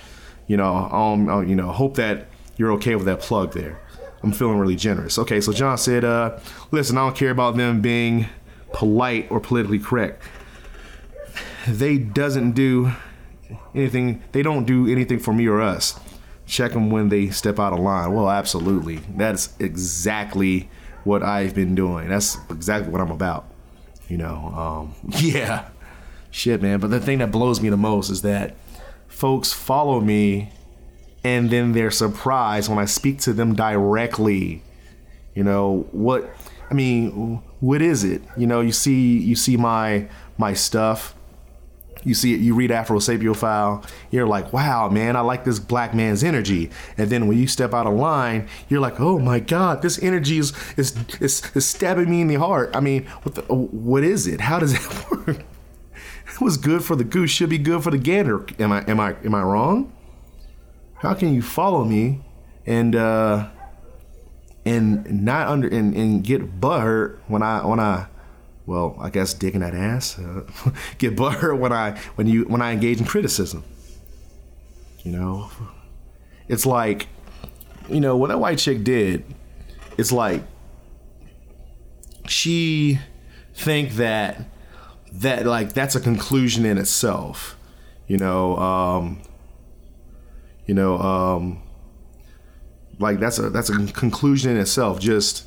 You 0.48 0.58
know, 0.58 0.76
um, 0.76 1.28
uh, 1.28 1.42
you 1.42 1.56
know, 1.56 1.72
hope 1.72 1.96
that 1.96 2.28
you're 2.58 2.72
okay 2.74 2.96
with 2.96 3.06
that 3.06 3.20
plug 3.20 3.54
there. 3.54 3.82
I'm 4.24 4.32
feeling 4.32 4.58
really 4.58 4.76
generous. 4.76 5.20
Okay, 5.20 5.42
so 5.42 5.54
John 5.54 5.78
said, 5.78 6.04
uh, 6.04 6.40
listen, 6.72 6.98
I 6.98 7.02
don't 7.02 7.16
care 7.16 7.32
about 7.32 7.58
them 7.58 7.82
being 7.82 8.28
polite 8.74 9.28
or 9.30 9.40
politically 9.40 9.80
correct. 9.80 10.22
They 11.68 11.98
doesn't 11.98 12.52
do 12.52 12.92
anything. 13.74 14.24
They 14.32 14.42
don't 14.42 14.66
do 14.66 14.88
anything 14.88 15.20
for 15.20 15.34
me 15.34 15.48
or 15.48 15.62
us. 15.62 16.00
Check 16.46 16.74
them 16.74 16.92
when 16.92 17.10
they 17.10 17.30
step 17.30 17.60
out 17.60 17.74
of 17.74 17.80
line. 17.80 18.14
Well, 18.14 18.30
absolutely. 18.30 18.98
That's 19.16 19.56
exactly 19.60 20.70
what 21.04 21.24
I've 21.24 21.56
been 21.56 21.76
doing. 21.76 22.10
That's 22.10 22.38
exactly 22.50 22.92
what 22.92 23.02
I'm 23.02 23.12
about. 23.12 23.46
You 24.08 24.18
know, 24.18 24.54
um, 24.56 24.96
yeah, 25.20 25.70
shit, 26.32 26.62
man. 26.62 26.80
But 26.80 26.92
the 26.92 27.00
thing 27.00 27.20
that 27.20 27.32
blows 27.32 27.62
me 27.62 27.70
the 27.70 27.78
most 27.78 28.10
is 28.10 28.22
that 28.22 28.56
folks 29.08 29.52
follow 29.54 30.00
me 30.00 30.52
and 31.26 31.50
then 31.50 31.72
they're 31.72 31.90
surprised 31.90 32.70
when 32.70 32.78
I 32.78 32.86
speak 32.86 33.20
to 33.22 33.34
them 33.34 33.56
directly. 33.56 34.62
You 35.34 35.44
know 35.44 35.88
what? 35.92 36.30
I 36.70 36.76
mean, 36.76 37.42
what 37.62 37.82
is 37.82 38.04
it? 38.04 38.22
You 38.38 38.46
know, 38.46 38.62
you 38.62 38.72
see, 38.72 39.18
you 39.18 39.36
see 39.36 39.58
my 39.58 40.08
my 40.38 40.54
stuff. 40.54 41.16
You 42.04 42.14
see 42.14 42.36
it. 42.36 42.42
You 42.42 42.54
read 42.54 42.70
Afro 42.70 43.00
Afrosapiophile. 43.00 43.90
You're 44.12 44.28
like, 44.28 44.54
wow, 44.54 44.88
man, 44.88 45.16
I 45.16 45.22
like 45.22 45.46
this 45.46 45.58
black 45.58 45.96
man's 45.96 46.24
energy. 46.24 46.70
And 46.96 47.10
then 47.10 47.28
when 47.28 47.40
you 47.40 47.48
step 47.48 47.74
out 47.74 47.88
of 47.88 47.96
line, 47.96 48.48
you're 48.70 48.80
like, 48.80 49.00
oh 49.00 49.18
my 49.18 49.40
god, 49.40 49.82
this 49.82 49.98
energy 50.04 50.38
is 50.38 50.54
is 50.78 50.96
is, 51.20 51.42
is 51.56 51.66
stabbing 51.66 52.08
me 52.08 52.22
in 52.22 52.28
the 52.28 52.36
heart. 52.36 52.76
I 52.76 52.82
mean, 52.82 53.08
what 53.24 53.34
the, 53.34 53.42
what 53.52 54.04
is 54.04 54.28
it? 54.28 54.42
How 54.42 54.60
does 54.60 54.74
that 54.74 55.12
work? 55.28 55.44
It 56.28 56.42
was 56.42 56.58
good 56.58 56.84
for 56.84 56.96
the 56.96 57.04
goose 57.04 57.32
should 57.32 57.50
be 57.50 57.58
good 57.58 57.82
for 57.82 57.90
the 57.90 57.98
gander. 57.98 58.46
Am 58.60 58.72
I 58.72 58.84
am 58.84 59.00
I 59.00 59.16
am 59.26 59.34
I 59.34 59.42
wrong? 59.42 59.92
How 61.06 61.14
can 61.14 61.36
you 61.36 61.42
follow 61.44 61.84
me 61.84 62.22
and 62.66 62.96
uh 62.96 63.50
and 64.66 65.24
not 65.24 65.48
under 65.48 65.68
and, 65.68 65.96
and 65.96 66.24
get 66.24 66.60
butthurt 66.60 67.20
when 67.28 67.44
I 67.44 67.64
when 67.64 67.80
I 67.80 68.08
well 68.66 68.98
I 69.00 69.12
guess 69.12 69.36
digging 69.36 69.62
that 69.62 69.76
ass 69.76 70.18
uh, 70.18 70.42
get 70.98 71.16
butthurt 71.16 71.60
when 71.60 71.72
I 71.72 71.92
when 72.16 72.26
you 72.26 72.46
when 72.46 72.62
I 72.62 72.72
engage 72.72 73.00
in 73.00 73.06
criticism. 73.06 73.64
You 75.04 75.12
know, 75.12 75.52
it's 76.48 76.66
like 76.66 77.08
you 77.88 78.00
know 78.00 78.18
what 78.18 78.30
that 78.30 78.40
white 78.40 78.58
chick 78.58 78.84
did. 78.84 79.24
It's 80.00 80.12
like 80.12 80.42
she 82.28 83.00
think 83.54 83.92
that 83.94 84.44
that 85.12 85.46
like 85.46 85.74
that's 85.74 85.96
a 85.96 86.00
conclusion 86.00 86.66
in 86.66 86.80
itself. 86.80 87.56
You 88.08 88.18
know, 88.18 88.58
um, 88.58 89.22
you 90.66 90.74
know, 90.74 90.98
um, 90.98 91.62
like 93.00 93.20
that's 93.20 93.40
a 93.40 93.50
that's 93.50 93.70
a 93.70 93.88
conclusion 93.88 94.52
in 94.52 94.58
itself. 94.58 95.00
Just 95.00 95.46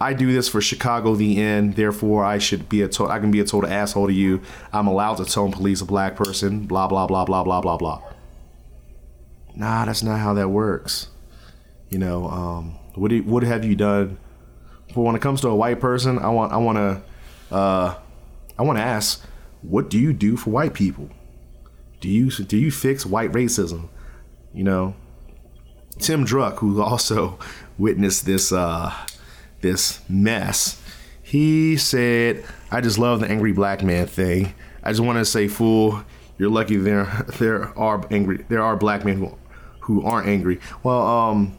I 0.00 0.12
do 0.14 0.32
this 0.32 0.48
for 0.48 0.60
Chicago 0.60 1.14
the 1.14 1.40
end, 1.40 1.76
therefore 1.76 2.24
I 2.24 2.38
should 2.38 2.68
be 2.68 2.82
a 2.82 2.88
to- 2.88 3.06
I 3.08 3.18
can 3.20 3.30
be 3.30 3.40
a 3.40 3.44
total 3.44 3.70
asshole 3.70 4.08
to 4.08 4.12
you. 4.12 4.40
I'm 4.72 4.86
allowed 4.86 5.16
to 5.16 5.24
tone 5.24 5.52
police 5.52 5.80
a 5.80 5.84
black 5.84 6.16
person. 6.16 6.66
Blah 6.66 6.88
blah 6.88 7.06
blah 7.06 7.24
blah 7.24 7.44
blah 7.44 7.60
blah 7.60 7.76
blah. 7.76 8.02
Nah, 9.54 9.84
that's 9.84 10.02
not 10.02 10.18
how 10.18 10.34
that 10.34 10.48
works. 10.48 11.08
You 11.90 11.98
know, 11.98 12.26
um, 12.28 12.78
what 12.94 13.10
do, 13.10 13.22
what 13.22 13.42
have 13.42 13.64
you 13.64 13.76
done? 13.76 14.18
But 14.94 15.02
when 15.02 15.14
it 15.14 15.22
comes 15.22 15.40
to 15.42 15.48
a 15.48 15.54
white 15.54 15.80
person, 15.80 16.18
I 16.18 16.30
want 16.30 16.52
I 16.52 16.56
want 16.56 16.78
to 16.78 17.54
uh, 17.54 17.94
I 18.58 18.62
want 18.62 18.78
to 18.78 18.82
ask, 18.82 19.24
what 19.62 19.88
do 19.88 19.98
you 19.98 20.12
do 20.12 20.36
for 20.36 20.50
white 20.50 20.74
people? 20.74 21.10
Do 22.00 22.08
you 22.08 22.30
do 22.30 22.56
you 22.56 22.70
fix 22.70 23.06
white 23.06 23.32
racism? 23.32 23.88
You 24.54 24.64
know, 24.64 24.94
Tim 25.98 26.26
Druck, 26.26 26.58
who 26.58 26.82
also 26.82 27.38
witnessed 27.78 28.26
this 28.26 28.52
uh, 28.52 28.92
this 29.60 30.00
mess, 30.08 30.80
he 31.22 31.76
said, 31.76 32.44
"I 32.70 32.80
just 32.80 32.98
love 32.98 33.20
the 33.20 33.28
angry 33.28 33.52
black 33.52 33.82
man 33.82 34.06
thing. 34.06 34.54
I 34.82 34.90
just 34.90 35.00
want 35.00 35.18
to 35.18 35.24
say, 35.24 35.48
fool, 35.48 36.02
you're 36.38 36.50
lucky 36.50 36.76
there 36.76 37.04
there 37.38 37.76
are 37.78 38.06
angry 38.10 38.44
there 38.48 38.62
are 38.62 38.76
black 38.76 39.04
men 39.04 39.18
who 39.18 39.38
who 39.80 40.04
aren't 40.04 40.28
angry." 40.28 40.60
Well, 40.82 41.06
um, 41.06 41.56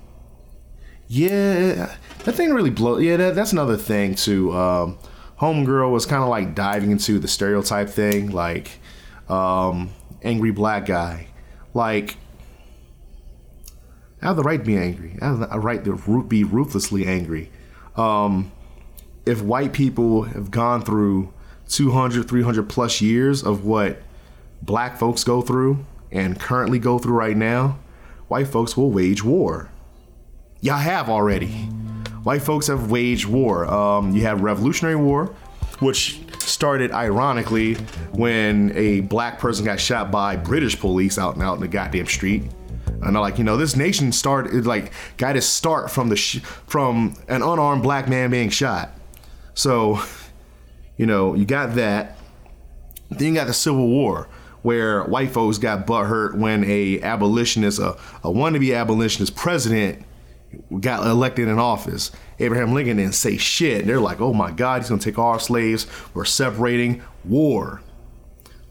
yeah, 1.08 1.96
that 2.24 2.34
thing 2.34 2.54
really 2.54 2.70
blow. 2.70 2.98
Yeah, 2.98 3.18
that, 3.18 3.36
that's 3.36 3.52
another 3.52 3.78
thing 3.78 4.16
too. 4.16 4.54
Um, 4.54 4.98
Homegirl 5.40 5.92
was 5.92 6.06
kind 6.06 6.24
of 6.24 6.30
like 6.30 6.56
diving 6.56 6.92
into 6.92 7.20
the 7.20 7.28
stereotype 7.28 7.90
thing, 7.90 8.32
like 8.32 8.80
um, 9.30 9.90
angry 10.24 10.52
black 10.52 10.86
guy, 10.86 11.28
like 11.74 12.16
I 14.24 14.28
have 14.28 14.38
the 14.38 14.44
right 14.44 14.58
to 14.58 14.66
be 14.66 14.78
angry. 14.78 15.18
I 15.22 15.26
have 15.26 15.40
the 15.40 15.60
right 15.60 15.84
to 15.84 16.24
be 16.24 16.46
ruthlessly 16.46 17.06
angry. 17.06 17.52
Um, 17.98 18.54
if 19.26 19.42
white 19.42 19.74
people 19.74 20.24
have 20.24 20.50
gone 20.50 20.82
through 20.82 21.34
200, 21.68 22.28
300 22.28 22.70
plus 22.70 23.02
years 23.02 23.44
of 23.44 23.66
what 23.66 24.02
black 24.62 24.98
folks 24.98 25.26
go 25.26 25.42
through 25.42 25.86
and 26.10 26.40
currently 26.40 26.80
go 26.80 27.00
through 27.00 27.16
right 27.16 27.36
now, 27.36 27.80
white 28.30 28.48
folks 28.48 28.78
will 28.78 28.92
wage 28.92 29.26
war. 29.26 29.70
Y'all 30.62 30.78
have 30.78 31.10
already. 31.10 31.48
White 32.24 32.44
folks 32.44 32.68
have 32.68 32.90
waged 32.90 33.26
war. 33.26 33.66
Um, 33.66 34.16
you 34.16 34.22
have 34.22 34.40
Revolutionary 34.40 34.96
War, 34.96 35.36
which 35.80 36.22
started 36.40 36.94
ironically 36.94 37.74
when 38.14 38.72
a 38.78 39.02
black 39.02 39.40
person 39.40 39.66
got 39.66 39.82
shot 39.82 40.12
by 40.12 40.38
British 40.38 40.80
police 40.80 41.18
out 41.18 41.34
and 41.34 41.44
out 41.44 41.56
in 41.56 41.60
the 41.60 41.68
goddamn 41.68 42.06
street. 42.06 42.44
And 43.06 43.16
like, 43.16 43.38
you 43.38 43.44
know, 43.44 43.58
this 43.58 43.76
nation 43.76 44.12
started 44.12 44.66
like 44.66 44.92
got 45.18 45.36
its 45.36 45.46
start 45.46 45.92
from 45.92 46.10
the 46.10 46.16
sh- 46.16 46.40
from 46.68 47.16
an 47.28 47.42
unarmed 47.42 47.84
black 47.84 48.08
man 48.08 48.32
being 48.32 48.50
shot. 48.50 48.92
So, 49.54 50.02
you 50.98 51.06
know, 51.06 51.36
you 51.36 51.46
got 51.46 51.76
that. 51.76 52.18
Then 53.10 53.30
you 53.30 53.34
got 53.36 53.48
the 53.48 53.54
Civil 53.54 53.88
War, 53.88 54.28
where 54.64 55.04
white 55.04 55.32
folks 55.32 55.58
got 55.58 55.86
butthurt 55.86 56.36
when 56.36 56.64
a 56.64 57.00
abolitionist, 57.02 57.80
a, 57.80 57.92
a 58.24 58.30
wannabe 58.30 58.76
abolitionist 58.76 59.36
president, 59.36 60.04
got 60.80 61.06
elected 61.06 61.48
in 61.48 61.60
office. 61.60 62.12
Abraham 62.40 62.74
Lincoln 62.74 62.98
didn't 62.98 63.16
say 63.16 63.38
shit. 63.38 63.86
They're 63.86 64.00
like, 64.00 64.22
oh 64.22 64.34
my 64.34 64.52
God, 64.52 64.82
he's 64.82 64.90
gonna 64.90 65.02
take 65.02 65.20
all 65.20 65.30
our 65.30 65.40
slaves. 65.40 65.86
We're 66.14 66.26
separating. 66.26 67.04
War. 67.24 67.82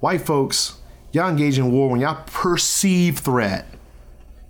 White 0.00 0.20
folks, 0.22 0.78
y'all 1.12 1.30
engage 1.30 1.58
in 1.58 1.72
war 1.72 1.88
when 1.88 2.00
y'all 2.00 2.22
perceive 2.26 3.18
threat. 3.18 3.66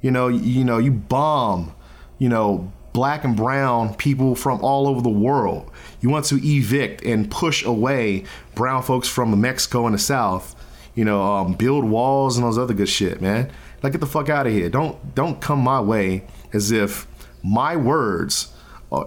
You 0.02 0.10
know, 0.10 0.28
you 0.28 0.64
know, 0.64 0.78
you 0.78 0.90
bomb, 0.90 1.74
you 2.18 2.28
know, 2.28 2.72
black 2.92 3.24
and 3.24 3.36
brown 3.36 3.94
people 3.94 4.34
from 4.34 4.62
all 4.62 4.86
over 4.86 5.00
the 5.00 5.08
world. 5.08 5.70
You 6.00 6.10
want 6.10 6.26
to 6.26 6.40
evict 6.42 7.02
and 7.04 7.30
push 7.30 7.64
away 7.64 8.24
brown 8.54 8.82
folks 8.82 9.08
from 9.08 9.40
Mexico 9.40 9.86
and 9.86 9.94
the 9.94 9.98
South. 9.98 10.54
You 10.94 11.06
know, 11.06 11.22
um, 11.22 11.54
build 11.54 11.84
walls 11.84 12.36
and 12.36 12.44
those 12.44 12.58
other 12.58 12.74
good 12.74 12.88
shit, 12.88 13.22
man. 13.22 13.50
Like, 13.82 13.92
get 13.92 14.00
the 14.00 14.06
fuck 14.06 14.28
out 14.28 14.46
of 14.46 14.52
here. 14.52 14.68
Don't 14.68 15.14
don't 15.14 15.40
come 15.40 15.60
my 15.60 15.80
way 15.80 16.24
as 16.52 16.70
if 16.70 17.06
my 17.42 17.76
words 17.76 18.52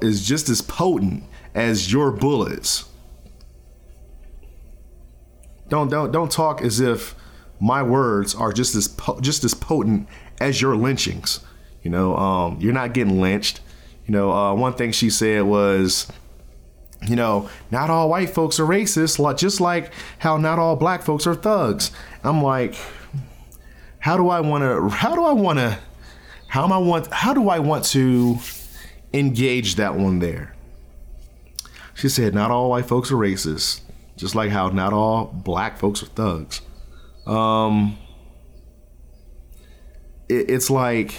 is 0.01 0.27
just 0.27 0.49
as 0.49 0.61
potent 0.61 1.23
as 1.53 1.91
your 1.91 2.11
bullets. 2.11 2.85
Don't 5.69 5.89
don't 5.89 6.11
don't 6.11 6.31
talk 6.31 6.61
as 6.61 6.79
if 6.79 7.15
my 7.59 7.81
words 7.81 8.35
are 8.35 8.51
just 8.51 8.75
as 8.75 8.87
po- 8.87 9.19
just 9.21 9.43
as 9.43 9.53
potent 9.53 10.07
as 10.39 10.61
your 10.61 10.75
lynchings. 10.75 11.39
You 11.83 11.91
know, 11.91 12.15
um, 12.15 12.57
you're 12.59 12.73
not 12.73 12.93
getting 12.93 13.21
lynched. 13.21 13.61
You 14.07 14.13
know, 14.13 14.31
uh, 14.31 14.53
one 14.53 14.73
thing 14.73 14.91
she 14.91 15.09
said 15.09 15.43
was, 15.43 16.11
you 17.07 17.15
know, 17.15 17.49
not 17.71 17.89
all 17.89 18.09
white 18.09 18.29
folks 18.29 18.59
are 18.59 18.65
racist, 18.65 19.37
just 19.37 19.61
like 19.61 19.91
how 20.19 20.37
not 20.37 20.59
all 20.59 20.75
black 20.75 21.03
folks 21.03 21.27
are 21.27 21.35
thugs. 21.35 21.91
I'm 22.23 22.41
like, 22.41 22.75
how 23.99 24.17
do 24.17 24.29
I 24.29 24.39
want 24.41 24.63
to? 24.63 24.89
How 24.95 25.15
do 25.15 25.23
I 25.23 25.33
want 25.33 25.59
to? 25.59 25.79
How 26.47 26.63
am 26.63 26.71
I 26.71 26.77
want? 26.77 27.07
How 27.11 27.33
do 27.33 27.49
I 27.49 27.59
want 27.59 27.85
to 27.85 28.37
engage 29.13 29.75
that 29.75 29.95
one 29.95 30.19
there? 30.19 30.55
She 31.95 32.09
said, 32.09 32.33
not 32.33 32.51
all 32.51 32.69
white 32.69 32.85
folks 32.85 33.11
are 33.11 33.15
racist, 33.15 33.81
just 34.17 34.35
like 34.35 34.51
how 34.51 34.67
not 34.69 34.91
all 34.91 35.25
black 35.25 35.79
folks 35.79 36.03
are 36.03 36.07
thugs. 36.07 36.61
Um, 37.25 37.97
it, 40.29 40.49
it's 40.49 40.69
like, 40.69 41.15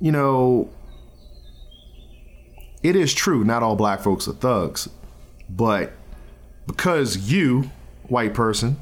you 0.00 0.12
know, 0.12 0.70
it 2.82 2.96
is 2.96 3.12
true, 3.12 3.44
not 3.44 3.62
all 3.62 3.76
black 3.76 4.00
folks 4.00 4.28
are 4.28 4.32
thugs, 4.32 4.88
but 5.48 5.92
because 6.66 7.30
you, 7.30 7.70
white 8.04 8.34
person, 8.34 8.76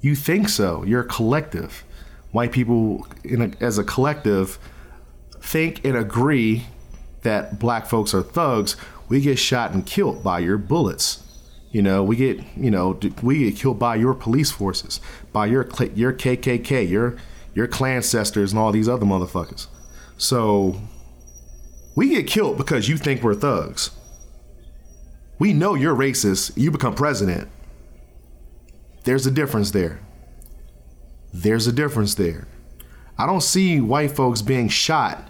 you 0.00 0.14
think 0.14 0.48
so, 0.48 0.84
you're 0.84 1.02
a 1.02 1.08
collective. 1.08 1.84
White 2.30 2.52
people, 2.52 3.06
in 3.24 3.42
a, 3.42 3.64
as 3.64 3.78
a 3.78 3.84
collective, 3.84 4.58
think 5.40 5.84
and 5.84 5.96
agree 5.96 6.66
that 7.22 7.58
black 7.58 7.86
folks 7.86 8.14
are 8.14 8.22
thugs. 8.22 8.76
We 9.08 9.20
get 9.20 9.38
shot 9.38 9.72
and 9.72 9.84
killed 9.84 10.22
by 10.22 10.40
your 10.40 10.58
bullets. 10.58 11.22
You 11.70 11.82
know, 11.82 12.02
we 12.02 12.16
get, 12.16 12.40
you 12.56 12.70
know, 12.70 12.98
we 13.22 13.50
get 13.50 13.56
killed 13.56 13.78
by 13.78 13.96
your 13.96 14.14
police 14.14 14.50
forces, 14.50 15.00
by 15.32 15.46
your 15.46 15.68
your 15.94 16.12
KKK, 16.12 16.88
your 16.88 17.16
your 17.54 17.66
Klan 17.66 17.96
ancestors, 17.96 18.52
and 18.52 18.58
all 18.58 18.72
these 18.72 18.88
other 18.88 19.06
motherfuckers. 19.06 19.66
So 20.16 20.80
we 21.94 22.10
get 22.10 22.26
killed 22.26 22.56
because 22.56 22.88
you 22.88 22.96
think 22.96 23.22
we're 23.22 23.34
thugs. 23.34 23.90
We 25.38 25.52
know 25.52 25.74
you're 25.74 25.94
racist. 25.94 26.56
You 26.56 26.70
become 26.70 26.94
president. 26.94 27.48
There's 29.04 29.26
a 29.26 29.30
difference 29.30 29.70
there. 29.70 30.00
There's 31.32 31.66
a 31.66 31.72
difference 31.72 32.14
there. 32.14 32.48
I 33.16 33.26
don't 33.26 33.42
see 33.42 33.80
white 33.80 34.12
folks 34.12 34.42
being 34.42 34.68
shot. 34.68 35.28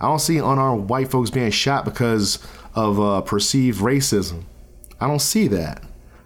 I 0.00 0.06
don't 0.06 0.18
see 0.18 0.38
unarmed 0.38 0.88
white 0.88 1.10
folks 1.10 1.30
being 1.30 1.50
shot 1.50 1.84
because 1.84 2.38
of 2.74 2.98
uh, 2.98 3.20
perceived 3.22 3.80
racism. 3.80 4.44
I 5.00 5.06
don't 5.06 5.20
see 5.20 5.48
that. 5.48 5.82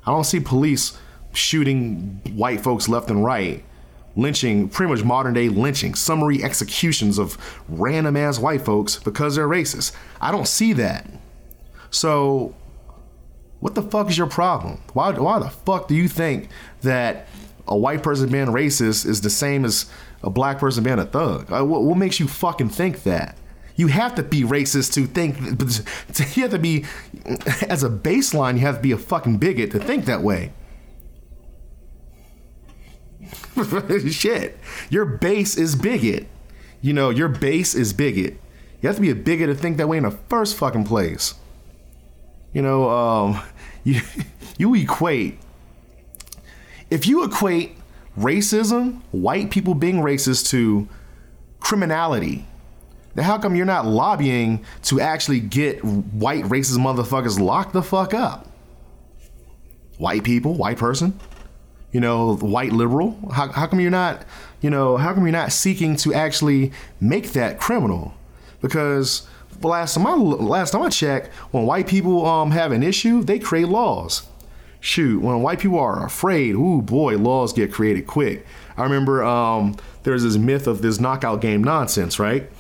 I 0.07 0.11
don't 0.11 0.25
see 0.25 0.41
police 0.41 0.97
shooting 1.33 2.21
white 2.35 2.61
folks 2.61 2.89
left 2.89 3.11
and 3.11 3.25
right 3.25 3.65
lynching, 4.17 4.69
pretty 4.69 4.93
much 4.93 5.05
modern 5.05 5.35
day 5.35 5.49
lynching, 5.49 5.95
summary 5.95 6.43
executions 6.43 7.19
of 7.19 7.37
random 7.69 8.17
ass 8.17 8.39
white 8.39 8.63
folks 8.63 8.97
because 8.97 9.37
they're 9.37 9.49
racist. 9.49 9.93
I 10.21 10.31
don't 10.31 10.49
see 10.49 10.73
that. 10.75 11.09
So, 11.91 12.55
what 13.61 13.75
the 13.75 13.83
fuck 13.83 14.11
is 14.11 14.19
your 14.19 14.27
problem? 14.27 14.83
Why, 14.93 15.13
why 15.13 15.39
the 15.39 15.51
fuck 15.51 15.89
do 15.89 15.95
you 15.95 16.09
think 16.09 16.49
that 16.83 17.27
a 17.67 17.77
white 17.77 18.03
person 18.03 18.29
being 18.31 18.47
racist 18.47 19.07
is 19.07 19.23
the 19.23 19.31
same 19.31 19.65
as 19.65 19.87
a 20.23 20.31
black 20.31 20.59
person 20.59 20.85
being 20.85 20.99
a 20.99 21.07
thug? 21.07 21.51
Uh, 21.53 21.65
what, 21.65 21.83
what 21.83 21.97
makes 21.97 22.21
you 22.21 22.29
fucking 22.29 22.69
think 22.69 23.05
that? 23.05 23.39
You 23.77 23.89
have 23.89 24.15
to 24.17 24.23
be 24.23 24.43
racist 24.43 24.93
to 24.95 25.07
think. 25.07 25.37
You 26.37 26.43
have 26.43 26.53
to 26.53 26.59
be, 26.59 26.85
as 27.69 27.83
a 27.83 27.89
baseline, 27.89 28.55
you 28.55 28.61
have 28.61 28.77
to 28.77 28.83
be 28.83 28.93
a 28.93 28.99
fucking 28.99 29.39
bigot 29.39 29.73
to 29.73 29.81
think 29.81 30.05
that 30.05 30.23
way. 30.23 30.53
Shit. 34.11 34.59
Your 34.91 35.05
base 35.05 35.57
is 35.57 35.75
bigot. 35.77 36.27
You 36.81 36.93
know, 36.93 37.11
your 37.11 37.29
base 37.29 37.75
is 37.75 37.93
bigot. 37.93 38.39
You 38.81 38.89
have 38.89 38.97
to 38.97 39.03
be 39.03 39.11
a 39.11 39.15
bigot 39.15 39.47
to 39.49 39.55
think 39.55 39.79
that 39.79 39.89
way 39.89 39.97
in 39.97 40.03
the 40.05 40.11
first 40.11 40.57
fucking 40.57 40.85
place. 40.85 41.35
You 42.53 42.63
know, 42.63 42.91
um, 42.91 43.43
you 43.85 44.01
you 44.59 44.75
equate 44.75 45.39
if 46.91 47.07
you 47.07 47.25
equate 47.25 47.77
racism, 48.17 49.01
white 49.11 49.51
people 49.51 49.75
being 49.75 49.97
racist 49.97 50.49
to 50.51 50.89
criminality, 51.61 52.47
then 53.15 53.25
how 53.25 53.39
come 53.39 53.57
you're 53.57 53.67
not 53.67 53.87
lobbying 53.87 54.65
to 54.83 55.01
actually 55.01 55.41
get 55.41 55.85
white 55.85 56.45
racist 56.45 56.79
motherfuckers 56.79 57.39
locked 57.41 57.73
the 57.73 57.83
fuck 57.83 58.15
up? 58.15 58.47
White 59.99 60.25
people, 60.25 60.55
white 60.55 60.77
person, 60.77 61.19
you 61.95 62.01
know, 62.01 62.35
white 62.35 62.73
liberal? 62.73 63.17
How, 63.33 63.53
how 63.53 63.69
come 63.69 63.79
you're 63.79 63.91
not, 63.91 64.25
you 64.61 64.69
know, 64.69 64.97
how 64.97 65.15
come 65.15 65.23
you're 65.23 65.33
not 65.33 65.53
seeking 65.53 65.95
to 65.99 66.13
actually 66.13 66.73
make 67.01 67.33
that 67.33 67.61
criminal? 67.61 68.15
Because 68.61 69.29
last 69.63 69.95
time 69.95 70.07
I 70.07 70.15
last 70.15 70.73
time 70.73 70.83
I 70.83 70.89
checked, 70.89 71.33
when 71.53 71.65
white 71.65 71.87
people 71.87 72.27
um 72.27 72.51
have 72.51 72.73
an 72.73 72.83
issue, 72.83 73.23
they 73.23 73.39
create 73.39 73.69
laws. 73.69 74.27
Shoot, 74.81 75.23
when 75.23 75.41
white 75.41 75.61
people 75.61 75.79
are 75.79 76.05
afraid, 76.05 76.57
ooh 76.57 76.83
boy, 76.83 77.17
laws 77.17 77.53
get 77.53 77.73
created 77.73 78.09
quick. 78.09 78.45
I 78.77 78.83
remember 78.83 79.23
um 79.23 79.77
there's 80.03 80.25
this 80.25 80.37
myth 80.37 80.67
of 80.67 80.83
this 80.83 80.99
knockout 80.99 81.41
game 81.41 81.63
nonsense, 81.63 82.19
right? 82.19 82.51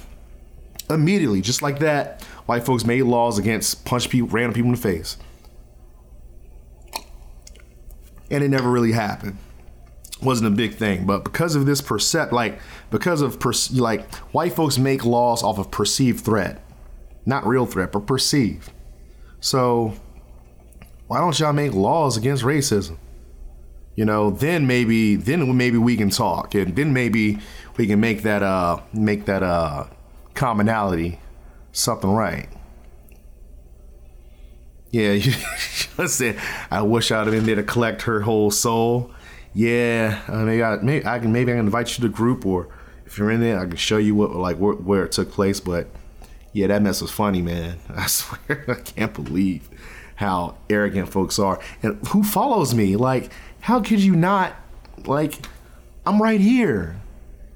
Immediately, 0.89 1.41
just 1.41 1.61
like 1.61 1.81
that, 1.81 2.23
white 2.47 2.65
folks 2.65 2.85
made 2.85 3.03
laws 3.03 3.37
against 3.37 3.85
punch 3.85 4.09
people, 4.11 4.29
random 4.29 4.55
people 4.55 4.69
in 4.69 4.77
the 4.77 4.81
face 4.81 5.17
and 8.31 8.43
it 8.43 8.49
never 8.49 8.71
really 8.71 8.93
happened. 8.93 9.39
Wasn't 10.23 10.47
a 10.47 10.55
big 10.55 10.75
thing. 10.75 11.07
But 11.07 11.25
because 11.25 11.55
of 11.55 11.67
this 11.67 11.81
percept 11.81 12.33
like 12.33 12.59
because 12.91 13.21
of 13.21 13.39
per- 13.41 13.53
like 13.73 14.13
white 14.33 14.53
folks 14.53 14.79
make 14.79 15.05
laws 15.05 15.43
off 15.43 15.59
of 15.59 15.71
perceived 15.71 16.25
threat. 16.25 16.63
Not 17.27 17.47
real 17.47 17.67
threat 17.67 17.93
but 17.93 18.07
perceived. 18.07 18.71
So 19.41 19.95
why 21.07 21.19
don't 21.19 21.39
y'all 21.39 21.53
make 21.53 21.75
laws 21.75 22.17
against 22.17 22.43
racism? 22.43 22.97
You 23.97 24.05
know 24.05 24.31
then 24.31 24.67
maybe 24.67 25.17
then 25.17 25.57
maybe 25.57 25.79
we 25.79 25.97
can 25.97 26.11
talk 26.11 26.55
and 26.55 26.75
then 26.75 26.93
maybe 26.93 27.39
we 27.77 27.87
can 27.87 28.01
make 28.01 28.23
that 28.23 28.43
uh 28.43 28.81
make 28.93 29.27
that 29.27 29.43
uh 29.43 29.85
commonality 30.35 31.21
something 31.73 32.11
right 32.11 32.49
yeah, 34.95 35.15
I 35.99 36.07
said 36.07 36.39
I 36.71 36.83
wish 36.83 37.11
I'd 37.11 37.27
have 37.27 37.33
been 37.33 37.47
there 37.47 37.57
to 37.57 37.65
collect 37.65 38.03
her 38.03 38.21
whole 38.21 38.53
soul. 38.53 39.11
Yeah, 39.53 40.21
maybe 40.29 40.63
I 40.63 40.77
maybe 40.77 41.05
I 41.05 41.19
can 41.19 41.33
maybe 41.33 41.51
I 41.51 41.57
can 41.57 41.67
invite 41.67 41.89
you 41.91 41.95
to 41.97 42.01
the 42.03 42.09
group, 42.09 42.47
or 42.47 42.69
if 43.05 43.19
you're 43.19 43.31
in 43.33 43.41
there, 43.41 43.59
I 43.59 43.67
can 43.67 43.77
show 43.77 43.97
you 43.97 44.15
what 44.15 44.37
like 44.37 44.57
where, 44.59 44.75
where 44.75 45.05
it 45.05 45.11
took 45.11 45.33
place. 45.33 45.59
But 45.59 45.89
yeah, 46.53 46.69
that 46.69 46.81
mess 46.81 47.03
was 47.03 47.11
funny, 47.11 47.43
man. 47.43 47.79
I 47.95 48.07
swear, 48.07 48.65
I 48.69 48.75
can't 48.75 49.13
believe 49.13 49.69
how 50.17 50.59
arrogant 50.71 51.09
folks 51.09 51.41
are, 51.41 51.61
and 51.83 51.99
who 52.09 52.23
follows 52.23 52.73
me. 52.73 52.95
Like, 52.95 53.33
how 53.61 53.81
could 53.81 54.01
you 54.01 54.15
not? 54.15 54.55
Like, 55.07 55.35
I'm 56.07 56.23
right 56.23 56.41
here. 56.41 57.01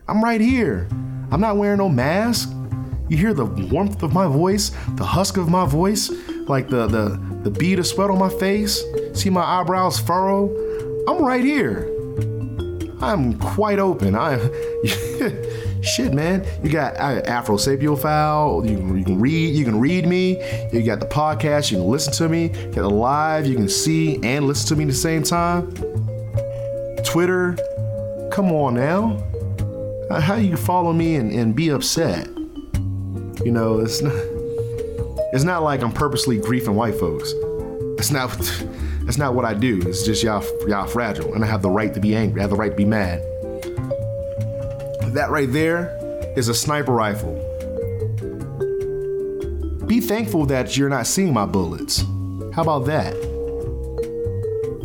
I'm 0.09 0.25
right 0.25 0.41
here. 0.41 0.89
I'm 1.31 1.41
not 1.41 1.57
wearing 1.57 1.79
no 1.79 1.89
mask. 1.89 2.51
You 3.09 3.17
hear 3.17 3.33
the 3.33 3.45
warmth 3.45 4.03
of 4.03 4.12
my 4.12 4.27
voice, 4.27 4.71
the 4.97 5.05
husk 5.05 5.37
of 5.37 5.49
my 5.49 5.67
voice, 5.67 6.11
like 6.49 6.69
the 6.69 6.87
the 6.87 7.21
the 7.43 7.51
bead 7.51 7.79
of 7.79 7.87
sweat 7.87 8.11
on 8.11 8.19
my 8.19 8.29
face. 8.29 8.83
See 9.15 9.31
my 9.31 9.43
eyebrows 9.43 9.99
furrow. 9.99 10.49
I'm 11.09 11.23
right 11.25 11.45
here. 11.45 11.95
I'm 13.01 13.39
quite 13.39 13.79
open. 13.79 14.15
I 14.17 14.39
shit, 15.83 16.13
man. 16.13 16.47
You 16.63 16.71
got 16.71 16.97
Afro 16.97 17.57
Sapiophile. 17.57 18.69
You, 18.69 18.97
you 18.97 19.05
can 19.05 19.21
read. 19.21 19.55
You 19.55 19.65
can 19.65 19.79
read 19.79 20.07
me. 20.07 20.33
You 20.73 20.83
got 20.83 21.01
the 21.01 21.07
podcast. 21.07 21.71
You 21.71 21.79
can 21.79 21.87
listen 21.87 22.13
to 22.15 22.29
me. 22.29 22.49
You 22.49 22.67
got 22.67 22.83
the 22.83 22.91
live. 22.91 23.47
You 23.47 23.55
can 23.55 23.69
see 23.69 24.19
and 24.23 24.47
listen 24.47 24.69
to 24.69 24.77
me 24.77 24.85
at 24.85 24.89
the 24.89 24.97
same 24.97 25.23
time. 25.23 25.73
Twitter. 27.05 27.57
Come 28.33 28.53
on 28.53 28.75
now. 28.75 29.25
How 30.21 30.37
you 30.37 30.57
follow 30.57 30.93
me 30.93 31.17
and, 31.17 31.33
and 31.33 31.55
be 31.55 31.71
upset? 31.71 32.29
You 33.45 33.53
know, 33.53 33.79
it's 33.79 34.03
not 34.03 34.38
it's 35.33 35.45
not 35.45 35.62
like 35.62 35.83
I'm 35.83 35.93
purposely 35.93 36.38
griefing 36.38 36.75
white 36.75 36.95
folks. 36.95 37.35
It's 37.99 38.11
not 38.11 38.31
that's 39.05 39.19
not 39.19 39.35
what 39.35 39.45
I 39.45 39.55
do. 39.55 39.81
It's 39.87 40.03
just 40.03 40.23
y'all 40.23 40.45
y'all 40.67 40.87
fragile 40.87 41.35
and 41.35 41.45
I 41.45 41.47
have 41.47 41.62
the 41.62 41.71
right 41.71 41.93
to 41.95 42.01
be 42.01 42.14
angry. 42.14 42.41
I 42.41 42.45
have 42.45 42.51
the 42.51 42.57
right 42.57 42.71
to 42.71 42.77
be 42.77 42.85
mad. 42.85 43.21
That 45.14 45.29
right 45.31 45.51
there 45.53 45.97
is 46.37 46.49
a 46.49 46.55
sniper 46.55 46.93
rifle. 46.93 47.35
Be 49.87 50.01
thankful 50.01 50.47
that 50.47 50.77
you're 50.77 50.91
not 50.91 51.07
seeing 51.07 51.33
my 51.33 51.47
bullets. 51.47 52.05
How 52.55 52.62
about 52.62 52.87
that? 52.87 53.14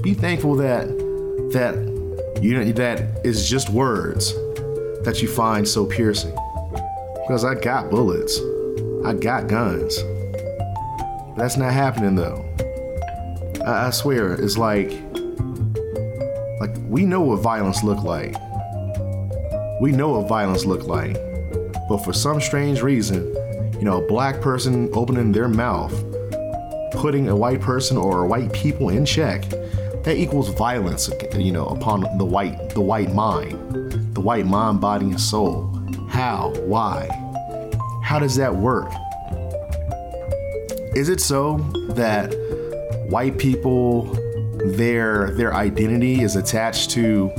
Be 0.02 0.14
thankful 0.14 0.56
that 0.56 0.88
that 1.54 2.40
you 2.42 2.74
that 2.74 3.22
is 3.24 3.50
just 3.50 3.70
words 3.70 4.34
that 5.04 5.22
you 5.22 5.28
find 5.28 5.68
so 5.68 5.86
piercing. 5.86 6.36
Because 7.22 7.46
I 7.46 7.56
got 7.56 7.90
bullets. 7.90 8.40
I 9.06 9.14
got 9.14 9.48
guns. 9.48 10.04
That's 11.44 11.58
not 11.58 11.74
happening 11.74 12.16
though. 12.16 12.46
I, 13.66 13.88
I 13.88 13.90
swear, 13.90 14.32
it's 14.32 14.58
like 14.58 14.90
like 16.62 16.74
we 16.88 17.04
know 17.04 17.20
what 17.20 17.42
violence 17.42 17.84
look 17.84 18.02
like. 18.02 18.34
We 19.82 19.92
know 19.92 20.12
what 20.12 20.30
violence 20.30 20.64
look 20.64 20.88
like. 20.88 21.16
But 21.90 21.98
for 21.98 22.14
some 22.14 22.40
strange 22.40 22.82
reason, 22.82 23.26
you 23.74 23.82
know, 23.82 24.02
a 24.02 24.08
black 24.08 24.40
person 24.40 24.90
opening 24.94 25.34
their 25.34 25.50
mouth, 25.50 25.92
putting 26.94 27.28
a 27.28 27.36
white 27.36 27.60
person 27.60 27.98
or 27.98 28.26
white 28.26 28.54
people 28.54 28.88
in 28.88 29.06
check, 29.06 29.44
that 29.50 30.16
equals 30.16 30.48
violence, 30.48 31.10
you 31.36 31.52
know, 31.52 31.66
upon 31.66 32.04
the 32.20 32.26
white 32.26 32.70
the 32.70 32.80
white 32.80 33.14
mind, 33.14 34.14
the 34.16 34.22
white 34.22 34.46
mind, 34.46 34.80
body, 34.80 35.08
and 35.08 35.20
soul. 35.20 35.78
How? 36.08 36.54
Why? 36.62 37.10
How 38.02 38.18
does 38.18 38.38
that 38.38 38.56
work? 38.56 38.90
Is 40.96 41.10
it 41.10 41.20
so 41.20 41.58
that 41.96 42.34
white 43.10 43.38
people 43.38 44.04
their 44.76 45.32
their 45.32 45.54
identity 45.54 46.22
is 46.22 46.36
attached 46.36 46.92
to 46.92 47.32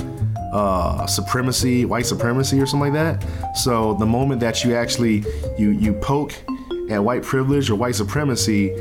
uh, 0.52 1.06
supremacy, 1.06 1.84
white 1.84 2.06
supremacy, 2.06 2.60
or 2.60 2.66
something 2.66 2.92
like 2.92 3.20
that? 3.20 3.56
So 3.56 3.94
the 3.94 4.06
moment 4.06 4.40
that 4.40 4.64
you 4.64 4.74
actually 4.74 5.24
you 5.58 5.70
you 5.70 5.92
poke 5.94 6.32
at 6.90 7.02
white 7.02 7.22
privilege 7.22 7.70
or 7.70 7.76
white 7.76 7.94
supremacy, 7.94 8.74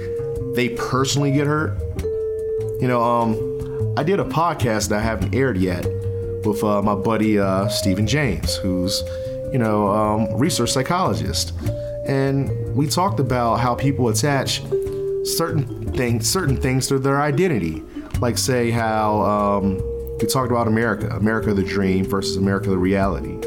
they 0.55 0.69
personally 0.69 1.31
get 1.31 1.47
hurt. 1.47 1.77
You 2.81 2.88
know, 2.88 3.01
um, 3.01 3.93
I 3.97 4.03
did 4.03 4.19
a 4.19 4.25
podcast 4.25 4.89
that 4.89 4.99
I 4.99 5.03
haven't 5.03 5.36
aired 5.36 5.57
yet 5.57 5.86
with 6.43 6.63
uh, 6.63 6.81
my 6.81 6.95
buddy 6.95 7.39
uh, 7.39 7.69
Stephen 7.69 8.05
James, 8.05 8.55
who's 8.57 9.03
you 9.53 9.59
know, 9.59 9.88
um, 9.88 10.33
research 10.36 10.71
psychologist, 10.71 11.53
and 12.05 12.75
we 12.75 12.87
talked 12.87 13.19
about 13.19 13.59
how 13.59 13.75
people 13.75 14.09
attach 14.09 14.61
certain 15.23 15.91
things, 15.93 16.29
certain 16.29 16.57
things 16.57 16.87
to 16.87 16.99
their 16.99 17.21
identity. 17.21 17.83
Like 18.19 18.37
say 18.37 18.71
how 18.71 19.21
um, 19.21 19.77
we 20.19 20.27
talked 20.27 20.51
about 20.51 20.67
America, 20.67 21.07
America 21.15 21.53
the 21.53 21.63
dream 21.63 22.05
versus 22.05 22.37
America 22.37 22.69
the 22.69 22.77
reality. 22.77 23.39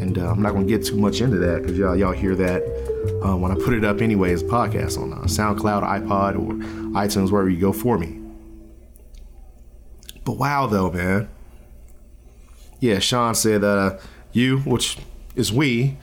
And 0.00 0.18
uh, 0.18 0.30
I'm 0.30 0.42
not 0.42 0.52
going 0.52 0.66
to 0.66 0.72
get 0.72 0.86
too 0.86 0.96
much 0.96 1.20
into 1.20 1.38
that 1.38 1.62
because 1.62 1.76
y'all 1.78 1.96
y'all 1.96 2.12
hear 2.12 2.34
that 2.36 2.62
uh, 3.24 3.36
when 3.36 3.50
I 3.50 3.54
put 3.54 3.74
it 3.74 3.84
up 3.84 4.00
anyway 4.00 4.32
as 4.32 4.42
a 4.42 4.46
podcast 4.46 5.00
on 5.00 5.12
uh, 5.12 5.22
SoundCloud, 5.22 5.82
iPod, 5.82 6.38
or 6.38 6.54
iTunes, 6.94 7.30
wherever 7.30 7.48
you 7.48 7.60
go 7.60 7.72
for 7.72 7.98
me. 7.98 8.20
But 10.24 10.36
wow, 10.36 10.66
though, 10.66 10.90
man. 10.90 11.28
Yeah, 12.80 13.00
Sean 13.00 13.34
said 13.34 13.62
that 13.62 13.78
uh, 13.78 13.98
you, 14.32 14.58
which 14.58 14.98
is 15.34 15.52
we, 15.52 15.96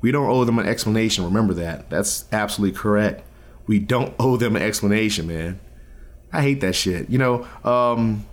we 0.00 0.12
don't 0.12 0.28
owe 0.28 0.44
them 0.44 0.58
an 0.58 0.66
explanation. 0.66 1.24
Remember 1.24 1.54
that. 1.54 1.90
That's 1.90 2.24
absolutely 2.32 2.78
correct. 2.78 3.22
We 3.66 3.78
don't 3.78 4.14
owe 4.18 4.36
them 4.36 4.56
an 4.56 4.62
explanation, 4.62 5.26
man. 5.26 5.60
I 6.32 6.42
hate 6.42 6.60
that 6.60 6.74
shit. 6.74 7.10
You 7.10 7.18
know, 7.18 7.46
um, 7.64 8.26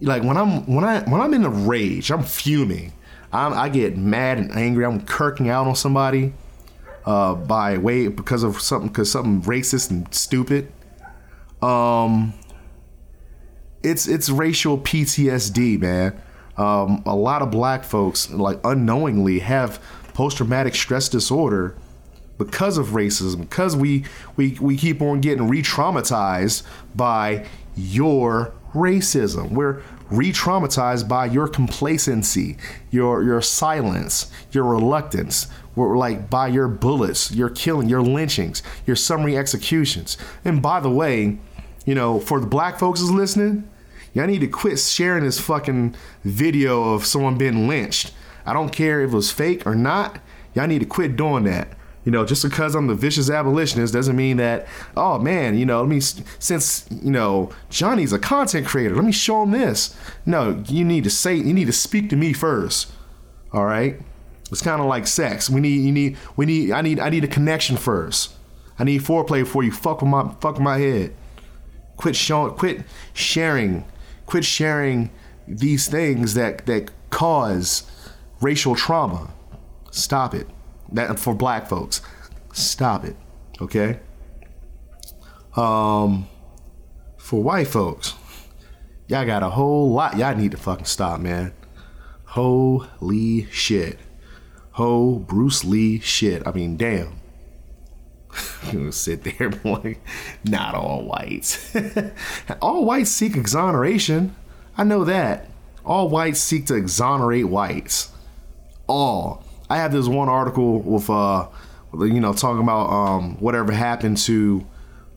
like 0.00 0.22
when 0.22 0.36
I'm 0.36 0.66
when 0.66 0.84
I 0.84 1.00
when 1.02 1.20
I'm 1.20 1.34
in 1.34 1.44
a 1.44 1.50
rage, 1.50 2.10
I'm 2.10 2.22
fuming. 2.22 2.92
I'm, 3.32 3.52
I 3.52 3.68
get 3.68 3.96
mad 3.96 4.38
and 4.38 4.52
angry. 4.52 4.84
I'm 4.84 5.00
kirking 5.00 5.48
out 5.48 5.66
on 5.66 5.74
somebody 5.74 6.32
uh, 7.04 7.34
by 7.34 7.78
way 7.78 8.08
because 8.08 8.42
of 8.42 8.60
something 8.60 8.88
because 8.88 9.10
something 9.10 9.42
racist 9.42 9.90
and 9.90 10.12
stupid. 10.14 10.72
Um, 11.62 12.34
it's 13.82 14.08
it's 14.08 14.30
racial 14.30 14.78
PTSD, 14.78 15.80
man. 15.80 16.20
Um, 16.56 17.02
a 17.04 17.14
lot 17.16 17.42
of 17.42 17.50
black 17.50 17.84
folks 17.84 18.30
like 18.30 18.60
unknowingly 18.64 19.40
have 19.40 19.80
post 20.14 20.38
traumatic 20.38 20.74
stress 20.74 21.08
disorder 21.08 21.76
because 22.38 22.78
of 22.78 22.88
racism 22.88 23.40
because 23.40 23.76
we 23.76 24.04
we 24.36 24.56
we 24.60 24.76
keep 24.76 25.02
on 25.02 25.20
getting 25.20 25.48
re-traumatized 25.48 26.62
by 26.94 27.46
your 27.76 28.52
racism. 28.72 29.50
We're 29.50 29.82
re-traumatized 30.10 31.08
by 31.08 31.26
your 31.26 31.48
complacency 31.48 32.56
your 32.90 33.22
your 33.22 33.40
silence 33.42 34.30
your 34.52 34.64
reluctance. 34.64 35.46
We're 35.76 35.96
like 35.96 36.30
by 36.30 36.48
your 36.48 36.68
bullets 36.68 37.30
your 37.30 37.50
killing 37.50 37.88
your 37.88 38.02
lynchings 38.02 38.62
your 38.86 38.96
summary 38.96 39.36
executions. 39.36 40.16
And 40.44 40.62
by 40.62 40.80
the 40.80 40.90
way 40.90 41.38
you 41.84 41.94
know 41.94 42.20
for 42.20 42.40
the 42.40 42.46
black 42.46 42.78
folks 42.78 43.00
is 43.00 43.10
listening 43.10 43.68
y'all 44.12 44.26
need 44.26 44.40
to 44.40 44.48
quit 44.48 44.78
sharing 44.78 45.24
this 45.24 45.40
fucking 45.40 45.94
video 46.24 46.94
of 46.94 47.04
someone 47.04 47.36
being 47.36 47.68
lynched 47.68 48.12
i 48.46 48.52
don't 48.52 48.72
care 48.72 49.02
if 49.02 49.12
it 49.12 49.14
was 49.14 49.30
fake 49.30 49.66
or 49.66 49.74
not 49.74 50.18
y'all 50.54 50.66
need 50.66 50.80
to 50.80 50.86
quit 50.86 51.16
doing 51.16 51.44
that 51.44 51.68
you 52.04 52.12
know, 52.12 52.26
just 52.26 52.42
because 52.42 52.74
I'm 52.74 52.86
the 52.86 52.94
vicious 52.94 53.30
abolitionist 53.30 53.94
doesn't 53.94 54.14
mean 54.14 54.36
that, 54.36 54.66
oh 54.96 55.18
man, 55.18 55.56
you 55.56 55.64
know, 55.64 55.80
let 55.80 55.88
me, 55.88 56.00
since, 56.00 56.86
you 57.02 57.10
know, 57.10 57.50
Johnny's 57.70 58.12
a 58.12 58.18
content 58.18 58.66
creator, 58.66 58.94
let 58.94 59.04
me 59.04 59.12
show 59.12 59.42
him 59.42 59.52
this. 59.52 59.96
No, 60.26 60.62
you 60.66 60.84
need 60.84 61.04
to 61.04 61.10
say, 61.10 61.34
you 61.34 61.54
need 61.54 61.66
to 61.66 61.72
speak 61.72 62.10
to 62.10 62.16
me 62.16 62.32
first. 62.34 62.92
All 63.52 63.64
right. 63.64 63.98
It's 64.50 64.60
kind 64.60 64.82
of 64.82 64.86
like 64.86 65.06
sex. 65.06 65.48
We 65.48 65.60
need, 65.60 65.80
you 65.80 65.92
need, 65.92 66.18
we 66.36 66.44
need, 66.44 66.72
I 66.72 66.82
need, 66.82 67.00
I 67.00 67.08
need 67.08 67.24
a 67.24 67.28
connection 67.28 67.78
first. 67.78 68.34
I 68.78 68.84
need 68.84 69.00
foreplay 69.00 69.42
before 69.44 69.62
you 69.62 69.72
fuck 69.72 70.02
with 70.02 70.10
my, 70.10 70.34
fuck 70.40 70.60
my 70.60 70.78
head. 70.78 71.14
Quit 71.96 72.16
showing, 72.16 72.54
quit 72.54 72.82
sharing, 73.14 73.84
quit 74.26 74.44
sharing 74.44 75.10
these 75.48 75.88
things 75.88 76.34
that, 76.34 76.66
that 76.66 76.90
cause 77.08 77.84
racial 78.44 78.74
trauma. 78.74 79.32
Stop 79.90 80.34
it. 80.34 80.46
That 80.92 81.18
for 81.18 81.34
black 81.34 81.68
folks. 81.68 82.02
Stop 82.52 83.04
it. 83.04 83.16
Okay? 83.60 83.98
Um 85.56 86.28
for 87.16 87.42
white 87.42 87.68
folks, 87.68 88.14
y'all 89.08 89.24
got 89.24 89.42
a 89.42 89.50
whole 89.50 89.90
lot 89.90 90.18
y'all 90.18 90.36
need 90.36 90.50
to 90.50 90.58
fucking 90.58 90.84
stop, 90.84 91.20
man. 91.20 91.52
Holy 92.26 93.46
shit. 93.50 93.98
Ho 94.72 95.14
Bruce 95.18 95.64
Lee 95.64 96.00
shit. 96.00 96.46
I 96.46 96.52
mean, 96.52 96.76
damn. 96.76 97.20
you 98.72 98.92
sit 98.92 99.22
there, 99.22 99.50
boy. 99.64 99.98
Not 100.44 100.74
all 100.74 101.04
whites. 101.04 101.74
all 102.60 102.84
whites 102.84 103.10
seek 103.10 103.36
exoneration. 103.36 104.34
I 104.76 104.84
know 104.84 105.04
that. 105.04 105.48
All 105.84 106.08
whites 106.08 106.40
seek 106.40 106.66
to 106.66 106.74
exonerate 106.74 107.48
whites. 107.48 108.10
All. 108.86 109.44
I 109.70 109.78
have 109.78 109.92
this 109.92 110.08
one 110.08 110.28
article 110.28 110.80
with 110.80 111.08
uh, 111.08 111.48
you 111.98 112.20
know, 112.20 112.32
talking 112.32 112.62
about 112.62 112.90
um, 112.90 113.36
whatever 113.40 113.72
happened 113.72 114.18
to 114.18 114.66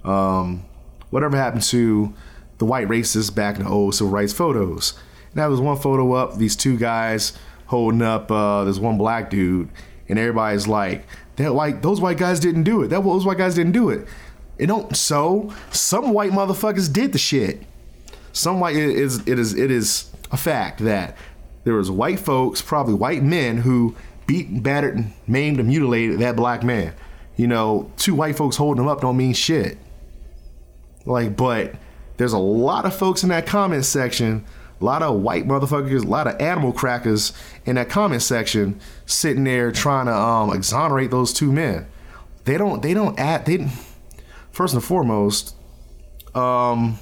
um, 0.04 0.66
whatever 1.10 1.36
happened 1.36 1.64
to 1.64 2.14
the 2.58 2.66
white 2.66 2.88
racists 2.88 3.34
back 3.34 3.58
in 3.58 3.66
the 3.66 3.70
old 3.70 3.96
civil 3.96 4.12
rights 4.12 4.34
photos. 4.34 4.94
And 5.32 5.36
that 5.36 5.48
was 5.48 5.60
one 5.60 5.78
photo 5.78 6.14
up, 6.14 6.38
these 6.38 6.56
two 6.56 6.78
guys 6.78 7.34
holding 7.68 8.02
up 8.02 8.32
uh, 8.32 8.64
this 8.64 8.80
one 8.80 8.98
black 8.98 9.30
dude, 9.30 9.70
and 10.08 10.18
everybody's 10.18 10.68
like, 10.68 11.06
that 11.36 11.54
white 11.54 11.82
those 11.82 12.02
white 12.02 12.18
guys 12.18 12.40
didn't 12.40 12.64
do 12.64 12.82
it. 12.82 12.88
That 12.88 13.04
those 13.04 13.26
white 13.26 13.38
guys 13.38 13.56
didn't 13.56 13.74
do 13.74 13.90
it. 13.90 14.08
It 14.58 14.68
don't 14.68 14.96
so 14.96 15.54
some 15.72 16.14
white 16.14 16.32
motherfuckers 16.32 16.92
did 16.92 17.12
the 17.12 17.20
shit. 17.20 17.64
Some 18.34 18.60
white 18.60 18.76
it 18.76 18.90
is 18.90 19.20
it 19.28 19.40
is 19.40 19.54
it 19.54 19.72
is 19.72 20.12
a 20.32 20.38
fact 20.38 20.80
that 20.80 21.16
there 21.68 21.76
was 21.76 21.92
white 21.92 22.18
folks, 22.18 22.62
probably 22.62 22.94
white 22.94 23.22
men 23.22 23.58
who 23.58 23.94
beat, 24.26 24.64
battered, 24.64 25.04
maimed, 25.28 25.60
and 25.60 25.68
mutilated 25.68 26.18
that 26.20 26.38
black 26.38 26.64
man. 26.64 26.94
You 27.36 27.48
know, 27.48 27.92
two 27.98 28.16
white 28.16 28.38
folks 28.38 28.56
holding 28.56 28.82
him 28.82 28.88
up 28.88 29.02
don't 29.02 29.18
mean 29.18 29.34
shit. 29.34 29.78
Like, 31.06 31.36
but 31.36 31.76
there's 32.16 32.32
a 32.32 32.38
lot 32.38 32.86
of 32.86 32.96
folks 32.96 33.22
in 33.22 33.28
that 33.30 33.48
comment 33.48 33.84
section, 33.84 34.46
a 34.80 34.86
lot 34.86 35.04
of 35.04 35.20
white 35.20 35.46
motherfuckers, 35.46 36.06
a 36.06 36.08
lot 36.08 36.26
of 36.26 36.40
animal 36.40 36.72
crackers 36.72 37.34
in 37.66 37.76
that 37.76 37.90
comment 37.90 38.22
section 38.22 38.80
sitting 39.06 39.44
there 39.44 39.70
trying 39.74 40.06
to 40.06 40.16
um, 40.16 40.54
exonerate 40.54 41.12
those 41.12 41.34
two 41.34 41.52
men. 41.52 41.86
They 42.46 42.58
don't, 42.58 42.82
they 42.82 42.94
don't 42.94 43.20
add, 43.20 43.46
they, 43.46 43.68
first 44.52 44.74
and 44.74 44.82
foremost, 44.82 45.54
um, 46.34 46.98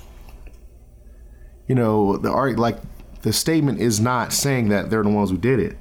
you 1.67 1.75
know, 1.75 2.17
the 2.17 2.31
art, 2.31 2.57
like, 2.57 2.79
the 3.25 3.33
statement 3.33 3.81
is 3.81 3.99
not 3.99 4.31
saying 4.31 4.69
that 4.69 4.91
they're 4.91 5.01
the 5.01 5.09
ones 5.09 5.31
who 5.31 5.37
did 5.37 5.59
it. 5.59 5.75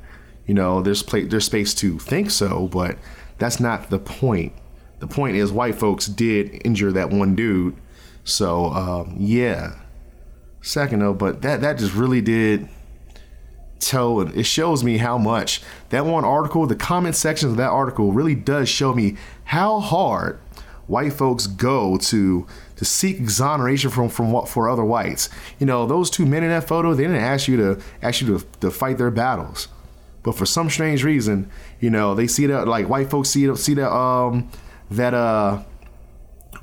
You 0.46 0.54
know, 0.54 0.80
there's 0.80 1.02
play, 1.02 1.24
there's 1.24 1.44
space 1.44 1.74
to 1.74 1.98
think 1.98 2.30
so, 2.30 2.68
but 2.68 2.96
that's 3.36 3.60
not 3.60 3.90
the 3.90 3.98
point. 3.98 4.54
The 5.00 5.06
point 5.06 5.36
is 5.36 5.52
white 5.52 5.74
folks 5.74 6.06
did 6.06 6.62
injure 6.64 6.90
that 6.92 7.10
one 7.10 7.36
dude. 7.36 7.76
So 8.24 8.72
um, 8.72 9.16
yeah. 9.18 9.74
Second 10.62 11.00
though, 11.00 11.12
but 11.12 11.42
that 11.42 11.60
that 11.60 11.76
just 11.76 11.92
really 11.92 12.22
did 12.22 12.66
tell 13.78 14.22
it 14.22 14.44
shows 14.44 14.82
me 14.82 14.96
how 14.96 15.18
much 15.18 15.60
that 15.90 16.06
one 16.06 16.24
article, 16.24 16.66
the 16.66 16.74
comment 16.74 17.14
section 17.14 17.50
of 17.50 17.58
that 17.58 17.68
article 17.68 18.10
really 18.10 18.34
does 18.34 18.70
show 18.70 18.94
me 18.94 19.18
how 19.44 19.80
hard 19.80 20.40
white 20.86 21.12
folks 21.12 21.46
go 21.46 21.96
to 21.96 22.46
to 22.76 22.84
seek 22.84 23.16
exoneration 23.16 23.90
from 23.90 24.08
from 24.08 24.32
what 24.32 24.48
for 24.48 24.68
other 24.68 24.84
whites. 24.84 25.28
You 25.58 25.66
know, 25.66 25.86
those 25.86 26.10
two 26.10 26.26
men 26.26 26.42
in 26.42 26.50
that 26.50 26.68
photo, 26.68 26.94
they 26.94 27.04
didn't 27.04 27.16
ask 27.16 27.48
you 27.48 27.56
to 27.56 27.82
ask 28.02 28.20
you 28.20 28.38
to, 28.38 28.46
to 28.60 28.70
fight 28.70 28.98
their 28.98 29.10
battles. 29.10 29.68
But 30.22 30.36
for 30.36 30.46
some 30.46 30.70
strange 30.70 31.04
reason, 31.04 31.50
you 31.80 31.90
know, 31.90 32.14
they 32.14 32.26
see 32.26 32.46
that 32.46 32.66
like 32.66 32.88
white 32.88 33.10
folks 33.10 33.30
see 33.30 33.54
see 33.56 33.74
that 33.74 33.92
um 33.92 34.50
that 34.90 35.14
uh 35.14 35.62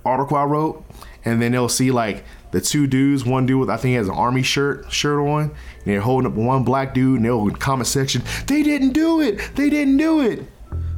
article 0.04 0.38
I 0.38 0.44
wrote, 0.44 0.84
and 1.24 1.42
then 1.42 1.52
they'll 1.52 1.70
see 1.70 1.92
like 1.92 2.24
the 2.52 2.60
two 2.60 2.88
dudes, 2.88 3.24
one 3.24 3.46
dude 3.46 3.60
with 3.60 3.70
I 3.70 3.78
think 3.78 3.92
he 3.92 3.94
has 3.96 4.08
an 4.08 4.16
army 4.16 4.44
shirt 4.44 4.92
shirt 4.92 5.20
on, 5.20 5.44
and 5.44 5.52
they're 5.86 6.02
holding 6.02 6.30
up 6.30 6.36
one 6.36 6.64
black 6.64 6.94
dude, 6.94 7.18
and 7.18 7.26
they'll 7.26 7.50
comment 7.52 7.88
section, 7.88 8.24
they 8.48 8.64
didn't 8.64 8.94
do 8.94 9.22
it, 9.22 9.56
they 9.56 9.70
didn't 9.70 9.98
do 9.98 10.22
it. 10.22 10.44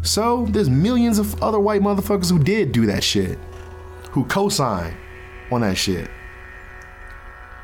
So 0.04 0.46
there's 0.50 0.70
millions 0.70 1.18
of 1.18 1.42
other 1.42 1.60
white 1.60 1.82
motherfuckers 1.82 2.30
who 2.30 2.38
did 2.38 2.72
do 2.72 2.86
that 2.88 3.04
shit, 3.04 3.40
who 4.12 4.26
co-signed 4.26 4.96
on 5.50 5.62
that 5.62 5.78
shit. 5.78 6.10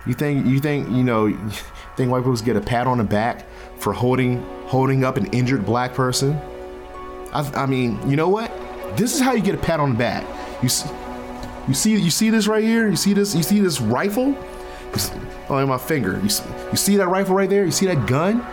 You 0.08 0.14
think 0.14 0.46
you 0.48 0.60
think 0.60 0.90
you 0.90 1.04
know? 1.04 1.38
Think 1.98 2.12
white 2.12 2.24
folks 2.24 2.40
get 2.40 2.56
a 2.56 2.62
pat 2.62 2.88
on 2.88 3.00
the 3.00 3.04
back 3.04 3.46
for 3.78 3.92
holding 3.92 4.42
holding 4.68 5.04
up 5.04 5.18
an 5.18 5.26
injured 5.34 5.66
black 5.66 5.94
person. 5.94 6.34
I, 7.34 7.42
I 7.56 7.66
mean, 7.66 8.00
you 8.10 8.16
know 8.16 8.30
what? 8.30 8.50
This 8.96 9.14
is 9.14 9.20
how 9.20 9.34
you 9.34 9.42
get 9.42 9.54
a 9.54 9.58
pat 9.58 9.82
on 9.82 9.92
the 9.92 9.98
back. 9.98 10.26
You 10.64 10.70
see, 10.70 10.90
you 11.68 11.74
see, 11.74 11.96
you 11.98 12.10
see 12.10 12.30
this 12.30 12.48
right 12.48 12.64
here. 12.64 12.88
You 12.88 12.96
see 12.96 13.12
this. 13.12 13.36
You 13.36 13.44
see 13.44 13.60
this 13.60 13.82
rifle. 13.82 14.34
Oh, 15.50 15.66
my 15.66 15.78
finger. 15.78 16.20
You 16.24 16.30
see, 16.30 16.44
you 16.72 16.78
see 16.78 16.96
that 16.98 17.08
rifle 17.10 17.36
right 17.36 17.50
there? 17.50 17.66
You 17.66 17.72
see 17.72 17.86
that 17.88 18.08
gun? 18.08 18.46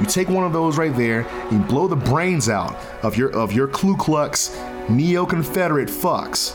You 0.00 0.06
take 0.06 0.28
one 0.28 0.44
of 0.44 0.52
those 0.52 0.76
right 0.76 0.94
there, 0.94 1.26
you 1.50 1.58
blow 1.58 1.86
the 1.86 1.96
brains 1.96 2.48
out 2.48 2.76
of 3.02 3.16
your 3.16 3.30
of 3.30 3.52
your 3.52 3.68
Ku 3.68 3.96
Klux 3.96 4.58
neo-Confederate 4.88 5.88
fucks. 5.88 6.54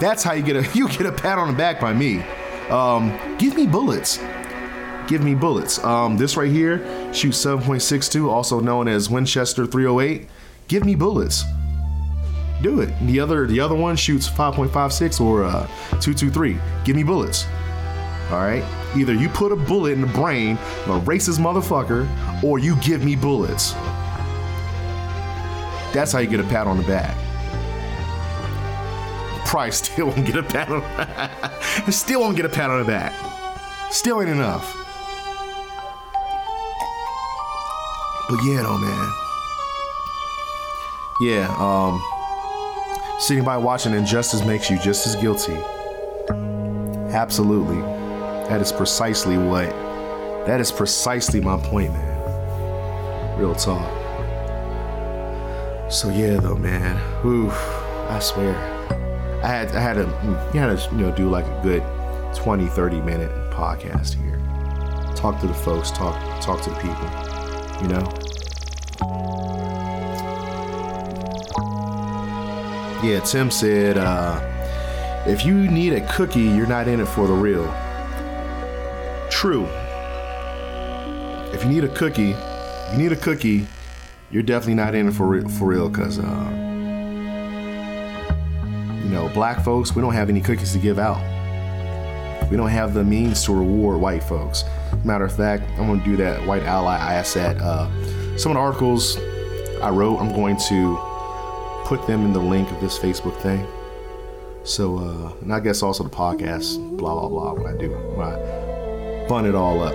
That's 0.00 0.22
how 0.22 0.34
you 0.34 0.42
get 0.42 0.56
a 0.56 0.68
you 0.78 0.88
get 0.88 1.06
a 1.06 1.12
pat 1.12 1.38
on 1.38 1.48
the 1.48 1.54
back 1.54 1.80
by 1.80 1.92
me. 1.92 2.22
Um, 2.68 3.16
give 3.38 3.56
me 3.56 3.66
bullets 3.66 4.18
give 5.06 5.22
me 5.22 5.34
bullets. 5.34 5.82
Um, 5.84 6.16
this 6.16 6.36
right 6.36 6.50
here 6.50 6.78
shoots 7.12 7.44
7.62, 7.44 8.28
also 8.28 8.60
known 8.60 8.88
as 8.88 9.08
Winchester 9.08 9.66
308. 9.66 10.28
Give 10.68 10.84
me 10.84 10.94
bullets. 10.94 11.44
Do 12.62 12.80
it. 12.80 12.92
The 13.06 13.20
other 13.20 13.46
the 13.46 13.60
other 13.60 13.74
one 13.74 13.96
shoots 13.96 14.28
5.56 14.28 15.20
or 15.20 15.44
uh, 15.44 15.66
223. 16.00 16.58
Give 16.84 16.96
me 16.96 17.02
bullets. 17.02 17.46
All 18.30 18.38
right. 18.38 18.64
Either 18.96 19.12
you 19.12 19.28
put 19.28 19.52
a 19.52 19.56
bullet 19.56 19.92
in 19.92 20.00
the 20.00 20.06
brain 20.08 20.56
of 20.86 20.88
a 20.88 21.00
racist 21.00 21.38
motherfucker, 21.38 22.08
or 22.42 22.58
you 22.58 22.76
give 22.76 23.04
me 23.04 23.14
bullets. 23.14 23.72
That's 25.92 26.12
how 26.12 26.18
you 26.18 26.28
get 26.28 26.40
a 26.40 26.44
pat 26.44 26.66
on 26.66 26.76
the 26.78 26.82
back. 26.84 27.16
Probably 29.46 29.70
still 29.72 30.06
won't 30.06 30.26
get 30.26 30.36
a 30.36 30.42
pat 30.42 30.68
on. 30.70 31.92
still 31.92 32.20
won't 32.20 32.36
get 32.36 32.44
a 32.44 32.48
pat 32.48 32.70
on 32.70 32.80
the 32.80 32.84
back. 32.84 33.12
Still 33.90 34.20
ain't 34.20 34.30
enough. 34.30 34.74
But 38.28 38.42
yeah, 38.44 38.62
though, 38.62 38.78
man. 38.78 39.12
Yeah, 41.20 41.56
um, 41.58 42.02
sitting 43.20 43.44
by 43.44 43.56
watching 43.56 43.94
injustice 43.94 44.44
makes 44.44 44.68
you 44.68 44.78
just 44.78 45.06
as 45.06 45.16
guilty. 45.16 45.56
Absolutely. 47.14 47.95
That 48.48 48.60
is 48.60 48.70
precisely 48.70 49.36
what 49.36 49.70
That 50.46 50.60
is 50.60 50.70
precisely 50.70 51.40
my 51.40 51.56
point, 51.56 51.92
man. 51.92 53.38
Real 53.38 53.54
talk. 53.54 53.92
So 55.90 56.10
yeah, 56.10 56.38
though, 56.38 56.54
man. 56.56 56.96
Oof, 57.26 57.52
I 58.08 58.20
swear. 58.20 58.54
I 59.42 59.48
had 59.48 59.74
I 59.74 59.80
had 59.80 59.94
to 59.94 60.50
you 60.54 60.60
had 60.60 60.78
to 60.78 60.94
you 60.94 60.98
know 60.98 61.10
do 61.10 61.28
like 61.28 61.44
a 61.44 61.60
good 61.62 61.82
20, 62.36 62.66
30 62.68 63.00
minute 63.00 63.30
podcast 63.50 64.14
here. 64.14 64.38
Talk 65.16 65.40
to 65.40 65.48
the 65.48 65.54
folks, 65.54 65.90
talk 65.90 66.14
talk 66.40 66.62
to 66.62 66.70
the 66.70 66.76
people, 66.76 67.82
you 67.82 67.88
know? 67.88 68.26
Yeah, 73.02 73.20
Tim 73.20 73.50
said, 73.50 73.98
uh, 73.98 74.40
if 75.26 75.44
you 75.44 75.54
need 75.70 75.92
a 75.92 76.06
cookie, 76.12 76.40
you're 76.40 76.66
not 76.66 76.88
in 76.88 77.00
it 77.00 77.06
for 77.06 77.26
the 77.26 77.34
real. 77.34 77.66
True. 79.36 79.66
If 81.52 81.62
you 81.62 81.68
need 81.68 81.84
a 81.84 81.94
cookie, 81.94 82.34
you 82.90 82.96
need 82.96 83.12
a 83.12 83.16
cookie, 83.16 83.66
you're 84.30 84.42
definitely 84.42 84.76
not 84.76 84.94
in 84.94 85.08
it 85.08 85.12
for 85.12 85.26
real, 85.26 85.46
for 85.46 85.66
real, 85.66 85.90
cause 85.90 86.18
uh, 86.18 86.48
you 89.04 89.10
know, 89.10 89.30
black 89.34 89.62
folks, 89.62 89.94
we 89.94 90.00
don't 90.00 90.14
have 90.14 90.30
any 90.30 90.40
cookies 90.40 90.72
to 90.72 90.78
give 90.78 90.98
out. 90.98 91.20
We 92.50 92.56
don't 92.56 92.70
have 92.70 92.94
the 92.94 93.04
means 93.04 93.44
to 93.44 93.52
reward 93.52 94.00
white 94.00 94.24
folks. 94.24 94.64
Matter 95.04 95.26
of 95.26 95.36
fact, 95.36 95.64
I'm 95.78 95.86
gonna 95.86 96.02
do 96.02 96.16
that 96.16 96.46
white 96.46 96.62
ally 96.62 96.96
I 96.96 97.20
said. 97.20 97.58
Uh, 97.58 97.90
some 98.38 98.52
of 98.52 98.56
the 98.56 98.60
articles 98.60 99.18
I 99.82 99.90
wrote, 99.90 100.16
I'm 100.18 100.34
going 100.34 100.56
to 100.70 100.98
put 101.84 102.06
them 102.06 102.24
in 102.24 102.32
the 102.32 102.40
link 102.40 102.70
of 102.70 102.80
this 102.80 102.98
Facebook 102.98 103.38
thing. 103.42 103.66
So, 104.64 104.96
uh, 104.96 105.32
and 105.42 105.52
I 105.52 105.60
guess 105.60 105.82
also 105.82 106.04
the 106.04 106.08
podcast, 106.10 106.96
blah 106.96 107.20
blah 107.20 107.28
blah. 107.28 107.52
What 107.52 107.66
I 107.66 107.76
do, 107.76 107.94
I 108.18 108.55
bun 109.28 109.46
it 109.46 109.54
all 109.54 109.82
up. 109.82 109.94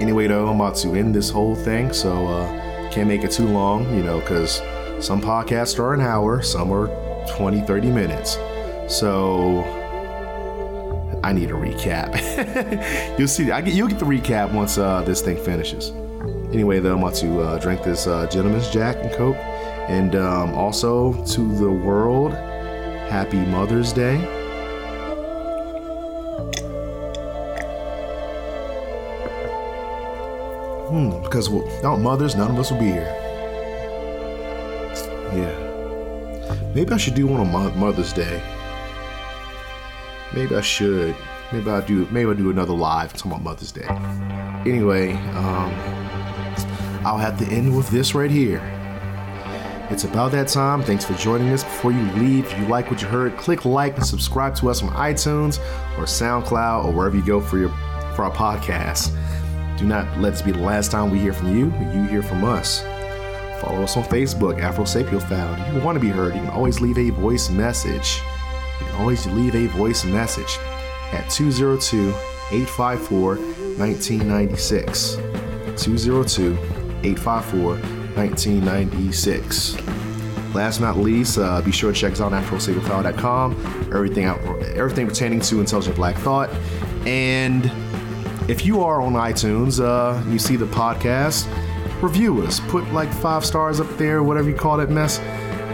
Anyway, 0.00 0.26
though, 0.26 0.48
I'm 0.48 0.56
about 0.60 0.76
to 0.76 0.94
end 0.94 1.14
this 1.14 1.30
whole 1.30 1.54
thing, 1.54 1.92
so 1.92 2.26
uh, 2.26 2.90
can't 2.90 3.08
make 3.08 3.24
it 3.24 3.30
too 3.30 3.46
long, 3.46 3.84
you 3.96 4.02
know, 4.02 4.20
because 4.20 4.60
some 5.00 5.20
podcasts 5.20 5.78
are 5.78 5.94
an 5.94 6.00
hour, 6.00 6.42
some 6.42 6.72
are 6.72 6.88
20, 7.36 7.60
30 7.62 7.90
minutes. 7.90 8.38
So 8.88 9.62
I 11.22 11.32
need 11.32 11.50
a 11.50 11.54
recap. 11.54 12.18
you'll 13.18 13.28
see. 13.28 13.50
I 13.50 13.60
get, 13.60 13.74
you'll 13.74 13.88
get 13.88 13.98
the 13.98 14.04
recap 14.04 14.52
once 14.52 14.76
uh, 14.78 15.02
this 15.02 15.22
thing 15.22 15.42
finishes. 15.42 15.90
Anyway, 16.52 16.80
though, 16.80 16.92
I'm 16.92 16.98
about 16.98 17.14
to 17.16 17.40
uh, 17.40 17.58
drink 17.58 17.82
this 17.82 18.06
uh, 18.06 18.26
Gentleman's 18.26 18.70
Jack 18.70 18.96
and 18.96 19.10
Coke, 19.12 19.36
and 19.88 20.14
um, 20.16 20.54
also 20.54 21.14
to 21.24 21.56
the 21.56 21.70
world, 21.70 22.32
Happy 22.32 23.38
Mother's 23.38 23.92
Day. 23.92 24.43
Hmm, 30.94 31.20
because 31.24 31.50
without 31.50 31.96
mothers, 31.96 32.36
none 32.36 32.52
of 32.52 32.56
us 32.56 32.70
will 32.70 32.78
be 32.78 32.84
here. 32.84 33.12
Yeah. 35.34 36.70
Maybe 36.72 36.92
I 36.92 36.96
should 36.98 37.16
do 37.16 37.26
one 37.26 37.40
on 37.40 37.76
Mother's 37.80 38.12
Day. 38.12 38.40
Maybe 40.32 40.54
I 40.54 40.60
should. 40.60 41.16
Maybe 41.52 41.68
I'll 41.68 41.82
do. 41.82 42.06
Maybe 42.12 42.28
I'll 42.30 42.36
do 42.36 42.48
another 42.48 42.74
live 42.74 43.12
talking 43.12 43.32
about 43.32 43.42
Mother's 43.42 43.72
Day. 43.72 43.88
Anyway, 44.70 45.14
um, 45.34 45.74
I'll 47.04 47.18
have 47.18 47.40
to 47.40 47.46
end 47.46 47.76
with 47.76 47.88
this 47.88 48.14
right 48.14 48.30
here. 48.30 48.62
It's 49.90 50.04
about 50.04 50.30
that 50.30 50.46
time. 50.46 50.84
Thanks 50.84 51.04
for 51.04 51.14
joining 51.14 51.48
us. 51.48 51.64
Before 51.64 51.90
you 51.90 52.04
leave, 52.12 52.46
if 52.46 52.56
you 52.56 52.66
like 52.68 52.88
what 52.88 53.02
you 53.02 53.08
heard, 53.08 53.36
click 53.36 53.64
like 53.64 53.96
and 53.96 54.06
subscribe 54.06 54.54
to 54.58 54.70
us 54.70 54.80
on 54.80 54.90
iTunes 54.90 55.58
or 55.98 56.04
SoundCloud 56.04 56.84
or 56.84 56.92
wherever 56.92 57.16
you 57.16 57.26
go 57.26 57.40
for 57.40 57.58
your 57.58 57.70
for 58.14 58.24
our 58.24 58.30
podcast. 58.30 59.12
Do 59.76 59.86
not 59.86 60.18
let 60.18 60.30
this 60.30 60.42
be 60.42 60.52
the 60.52 60.58
last 60.58 60.90
time 60.90 61.10
we 61.10 61.18
hear 61.18 61.32
from 61.32 61.56
you, 61.56 61.66
you 61.92 62.04
hear 62.08 62.22
from 62.22 62.44
us. 62.44 62.82
Follow 63.60 63.82
us 63.82 63.96
on 63.96 64.04
Facebook, 64.04 64.60
Afro 64.60 64.84
Sapiophile. 64.84 65.68
If 65.68 65.74
you 65.74 65.80
want 65.80 65.96
to 65.96 66.00
be 66.00 66.10
heard, 66.10 66.34
you 66.34 66.40
can 66.40 66.50
always 66.50 66.80
leave 66.80 66.98
a 66.98 67.10
voice 67.10 67.50
message. 67.50 68.20
You 68.80 68.86
can 68.86 68.94
always 68.96 69.26
leave 69.26 69.54
a 69.54 69.66
voice 69.68 70.04
message 70.04 70.58
at 71.12 71.28
202 71.30 72.08
854 72.52 73.36
1996. 73.36 75.16
202 75.82 76.52
854 77.02 77.76
1996. 78.14 79.76
Last 80.54 80.78
but 80.78 80.86
not 80.86 80.98
least, 80.98 81.38
uh, 81.38 81.60
be 81.62 81.72
sure 81.72 81.92
to 81.92 81.98
check 81.98 82.12
us 82.12 82.20
out 82.20 82.32
on 82.32 82.44
AfroSapiophile.com. 82.44 83.90
Everything 83.92 84.24
out, 84.24 84.40
everything 84.76 85.08
pertaining 85.08 85.40
to 85.40 85.58
intelligent 85.58 85.96
black 85.96 86.16
thought. 86.16 86.48
And 87.06 87.64
if 88.48 88.66
you 88.66 88.82
are 88.82 89.00
on 89.00 89.14
iTunes, 89.14 89.82
uh, 89.82 90.22
you 90.30 90.38
see 90.38 90.56
the 90.56 90.66
podcast, 90.66 91.46
review 92.02 92.42
us. 92.42 92.60
Put 92.60 92.84
like 92.92 93.12
five 93.12 93.44
stars 93.44 93.80
up 93.80 93.88
there, 93.96 94.22
whatever 94.22 94.50
you 94.50 94.54
call 94.54 94.76
that 94.76 94.90
mess. 94.90 95.18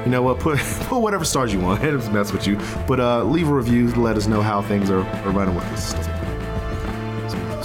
You 0.05 0.11
know 0.11 0.23
what? 0.23 0.39
Put 0.39 0.59
put 0.89 1.01
whatever 1.01 1.25
stars 1.25 1.53
you 1.53 1.61
want. 1.61 1.83
It 1.85 2.13
mess 2.13 2.33
with 2.33 2.47
you. 2.47 2.59
But 2.87 3.01
uh, 3.01 3.25
leave 3.25 3.49
a 3.49 3.55
review 3.55 3.91
to 3.93 4.01
let 4.01 4.17
us 4.17 4.27
know 4.27 4.41
how 4.41 4.63
things 4.63 4.91
are, 4.91 5.03
are 5.03 5.31
running 5.31 5.55
with 5.55 5.65
us. 5.65 5.95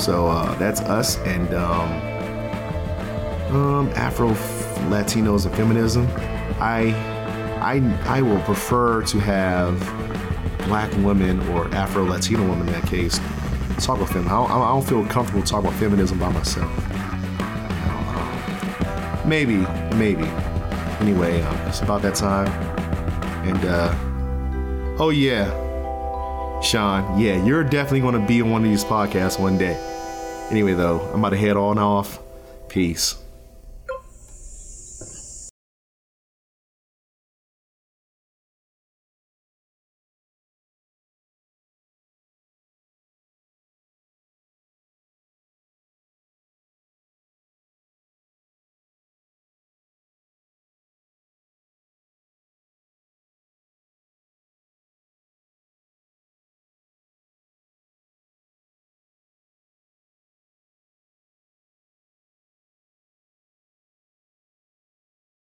So 0.04 0.28
uh, 0.28 0.56
that's 0.56 0.82
us 0.82 1.18
and 1.20 1.54
um, 1.54 1.91
um, 3.56 3.89
Afro 3.96 4.30
Latinos 4.89 5.46
and 5.46 5.56
feminism. 5.56 6.08
I 6.60 6.94
I 7.62 8.18
I 8.18 8.22
will 8.24 8.41
prefer 8.41 9.04
to 9.04 9.20
have 9.20 9.80
black 10.68 10.91
women 10.98 11.48
or 11.50 11.68
Afro 11.76 12.04
Latino 12.04 12.41
women 12.50 12.68
in 12.68 12.74
that 12.74 12.88
case 12.88 13.20
talk 13.80 13.97
about 13.97 14.10
feminism. 14.10 14.28
I 14.28 14.47
don't, 14.47 14.51
I 14.51 14.67
don't 14.69 14.88
feel 14.88 15.06
comfortable 15.06 15.43
talking 15.43 15.67
about 15.67 15.80
feminism 15.80 16.19
by 16.19 16.32
myself. 16.32 16.71
Maybe, 19.25 19.58
maybe. 19.95 20.25
Anyway, 20.99 21.41
um, 21.41 21.58
it's 21.67 21.82
about 21.82 22.01
that 22.04 22.15
time. 22.15 22.47
And 23.47 23.65
uh, 23.65 23.93
oh 24.99 25.10
yeah, 25.10 25.49
Sean, 26.62 27.19
yeah, 27.19 27.43
you're 27.43 27.63
definitely 27.63 28.01
going 28.01 28.19
to 28.19 28.28
be 28.28 28.41
on 28.41 28.51
one 28.51 28.63
of 28.63 28.69
these 28.69 28.84
podcasts 28.84 29.39
one 29.39 29.58
day. 29.58 29.75
Anyway, 30.51 30.73
though, 30.73 30.99
I'm 31.12 31.19
about 31.19 31.30
to 31.32 31.38
head 31.38 31.58
on 31.58 31.78
off. 31.78 32.19
Peace. 32.69 33.15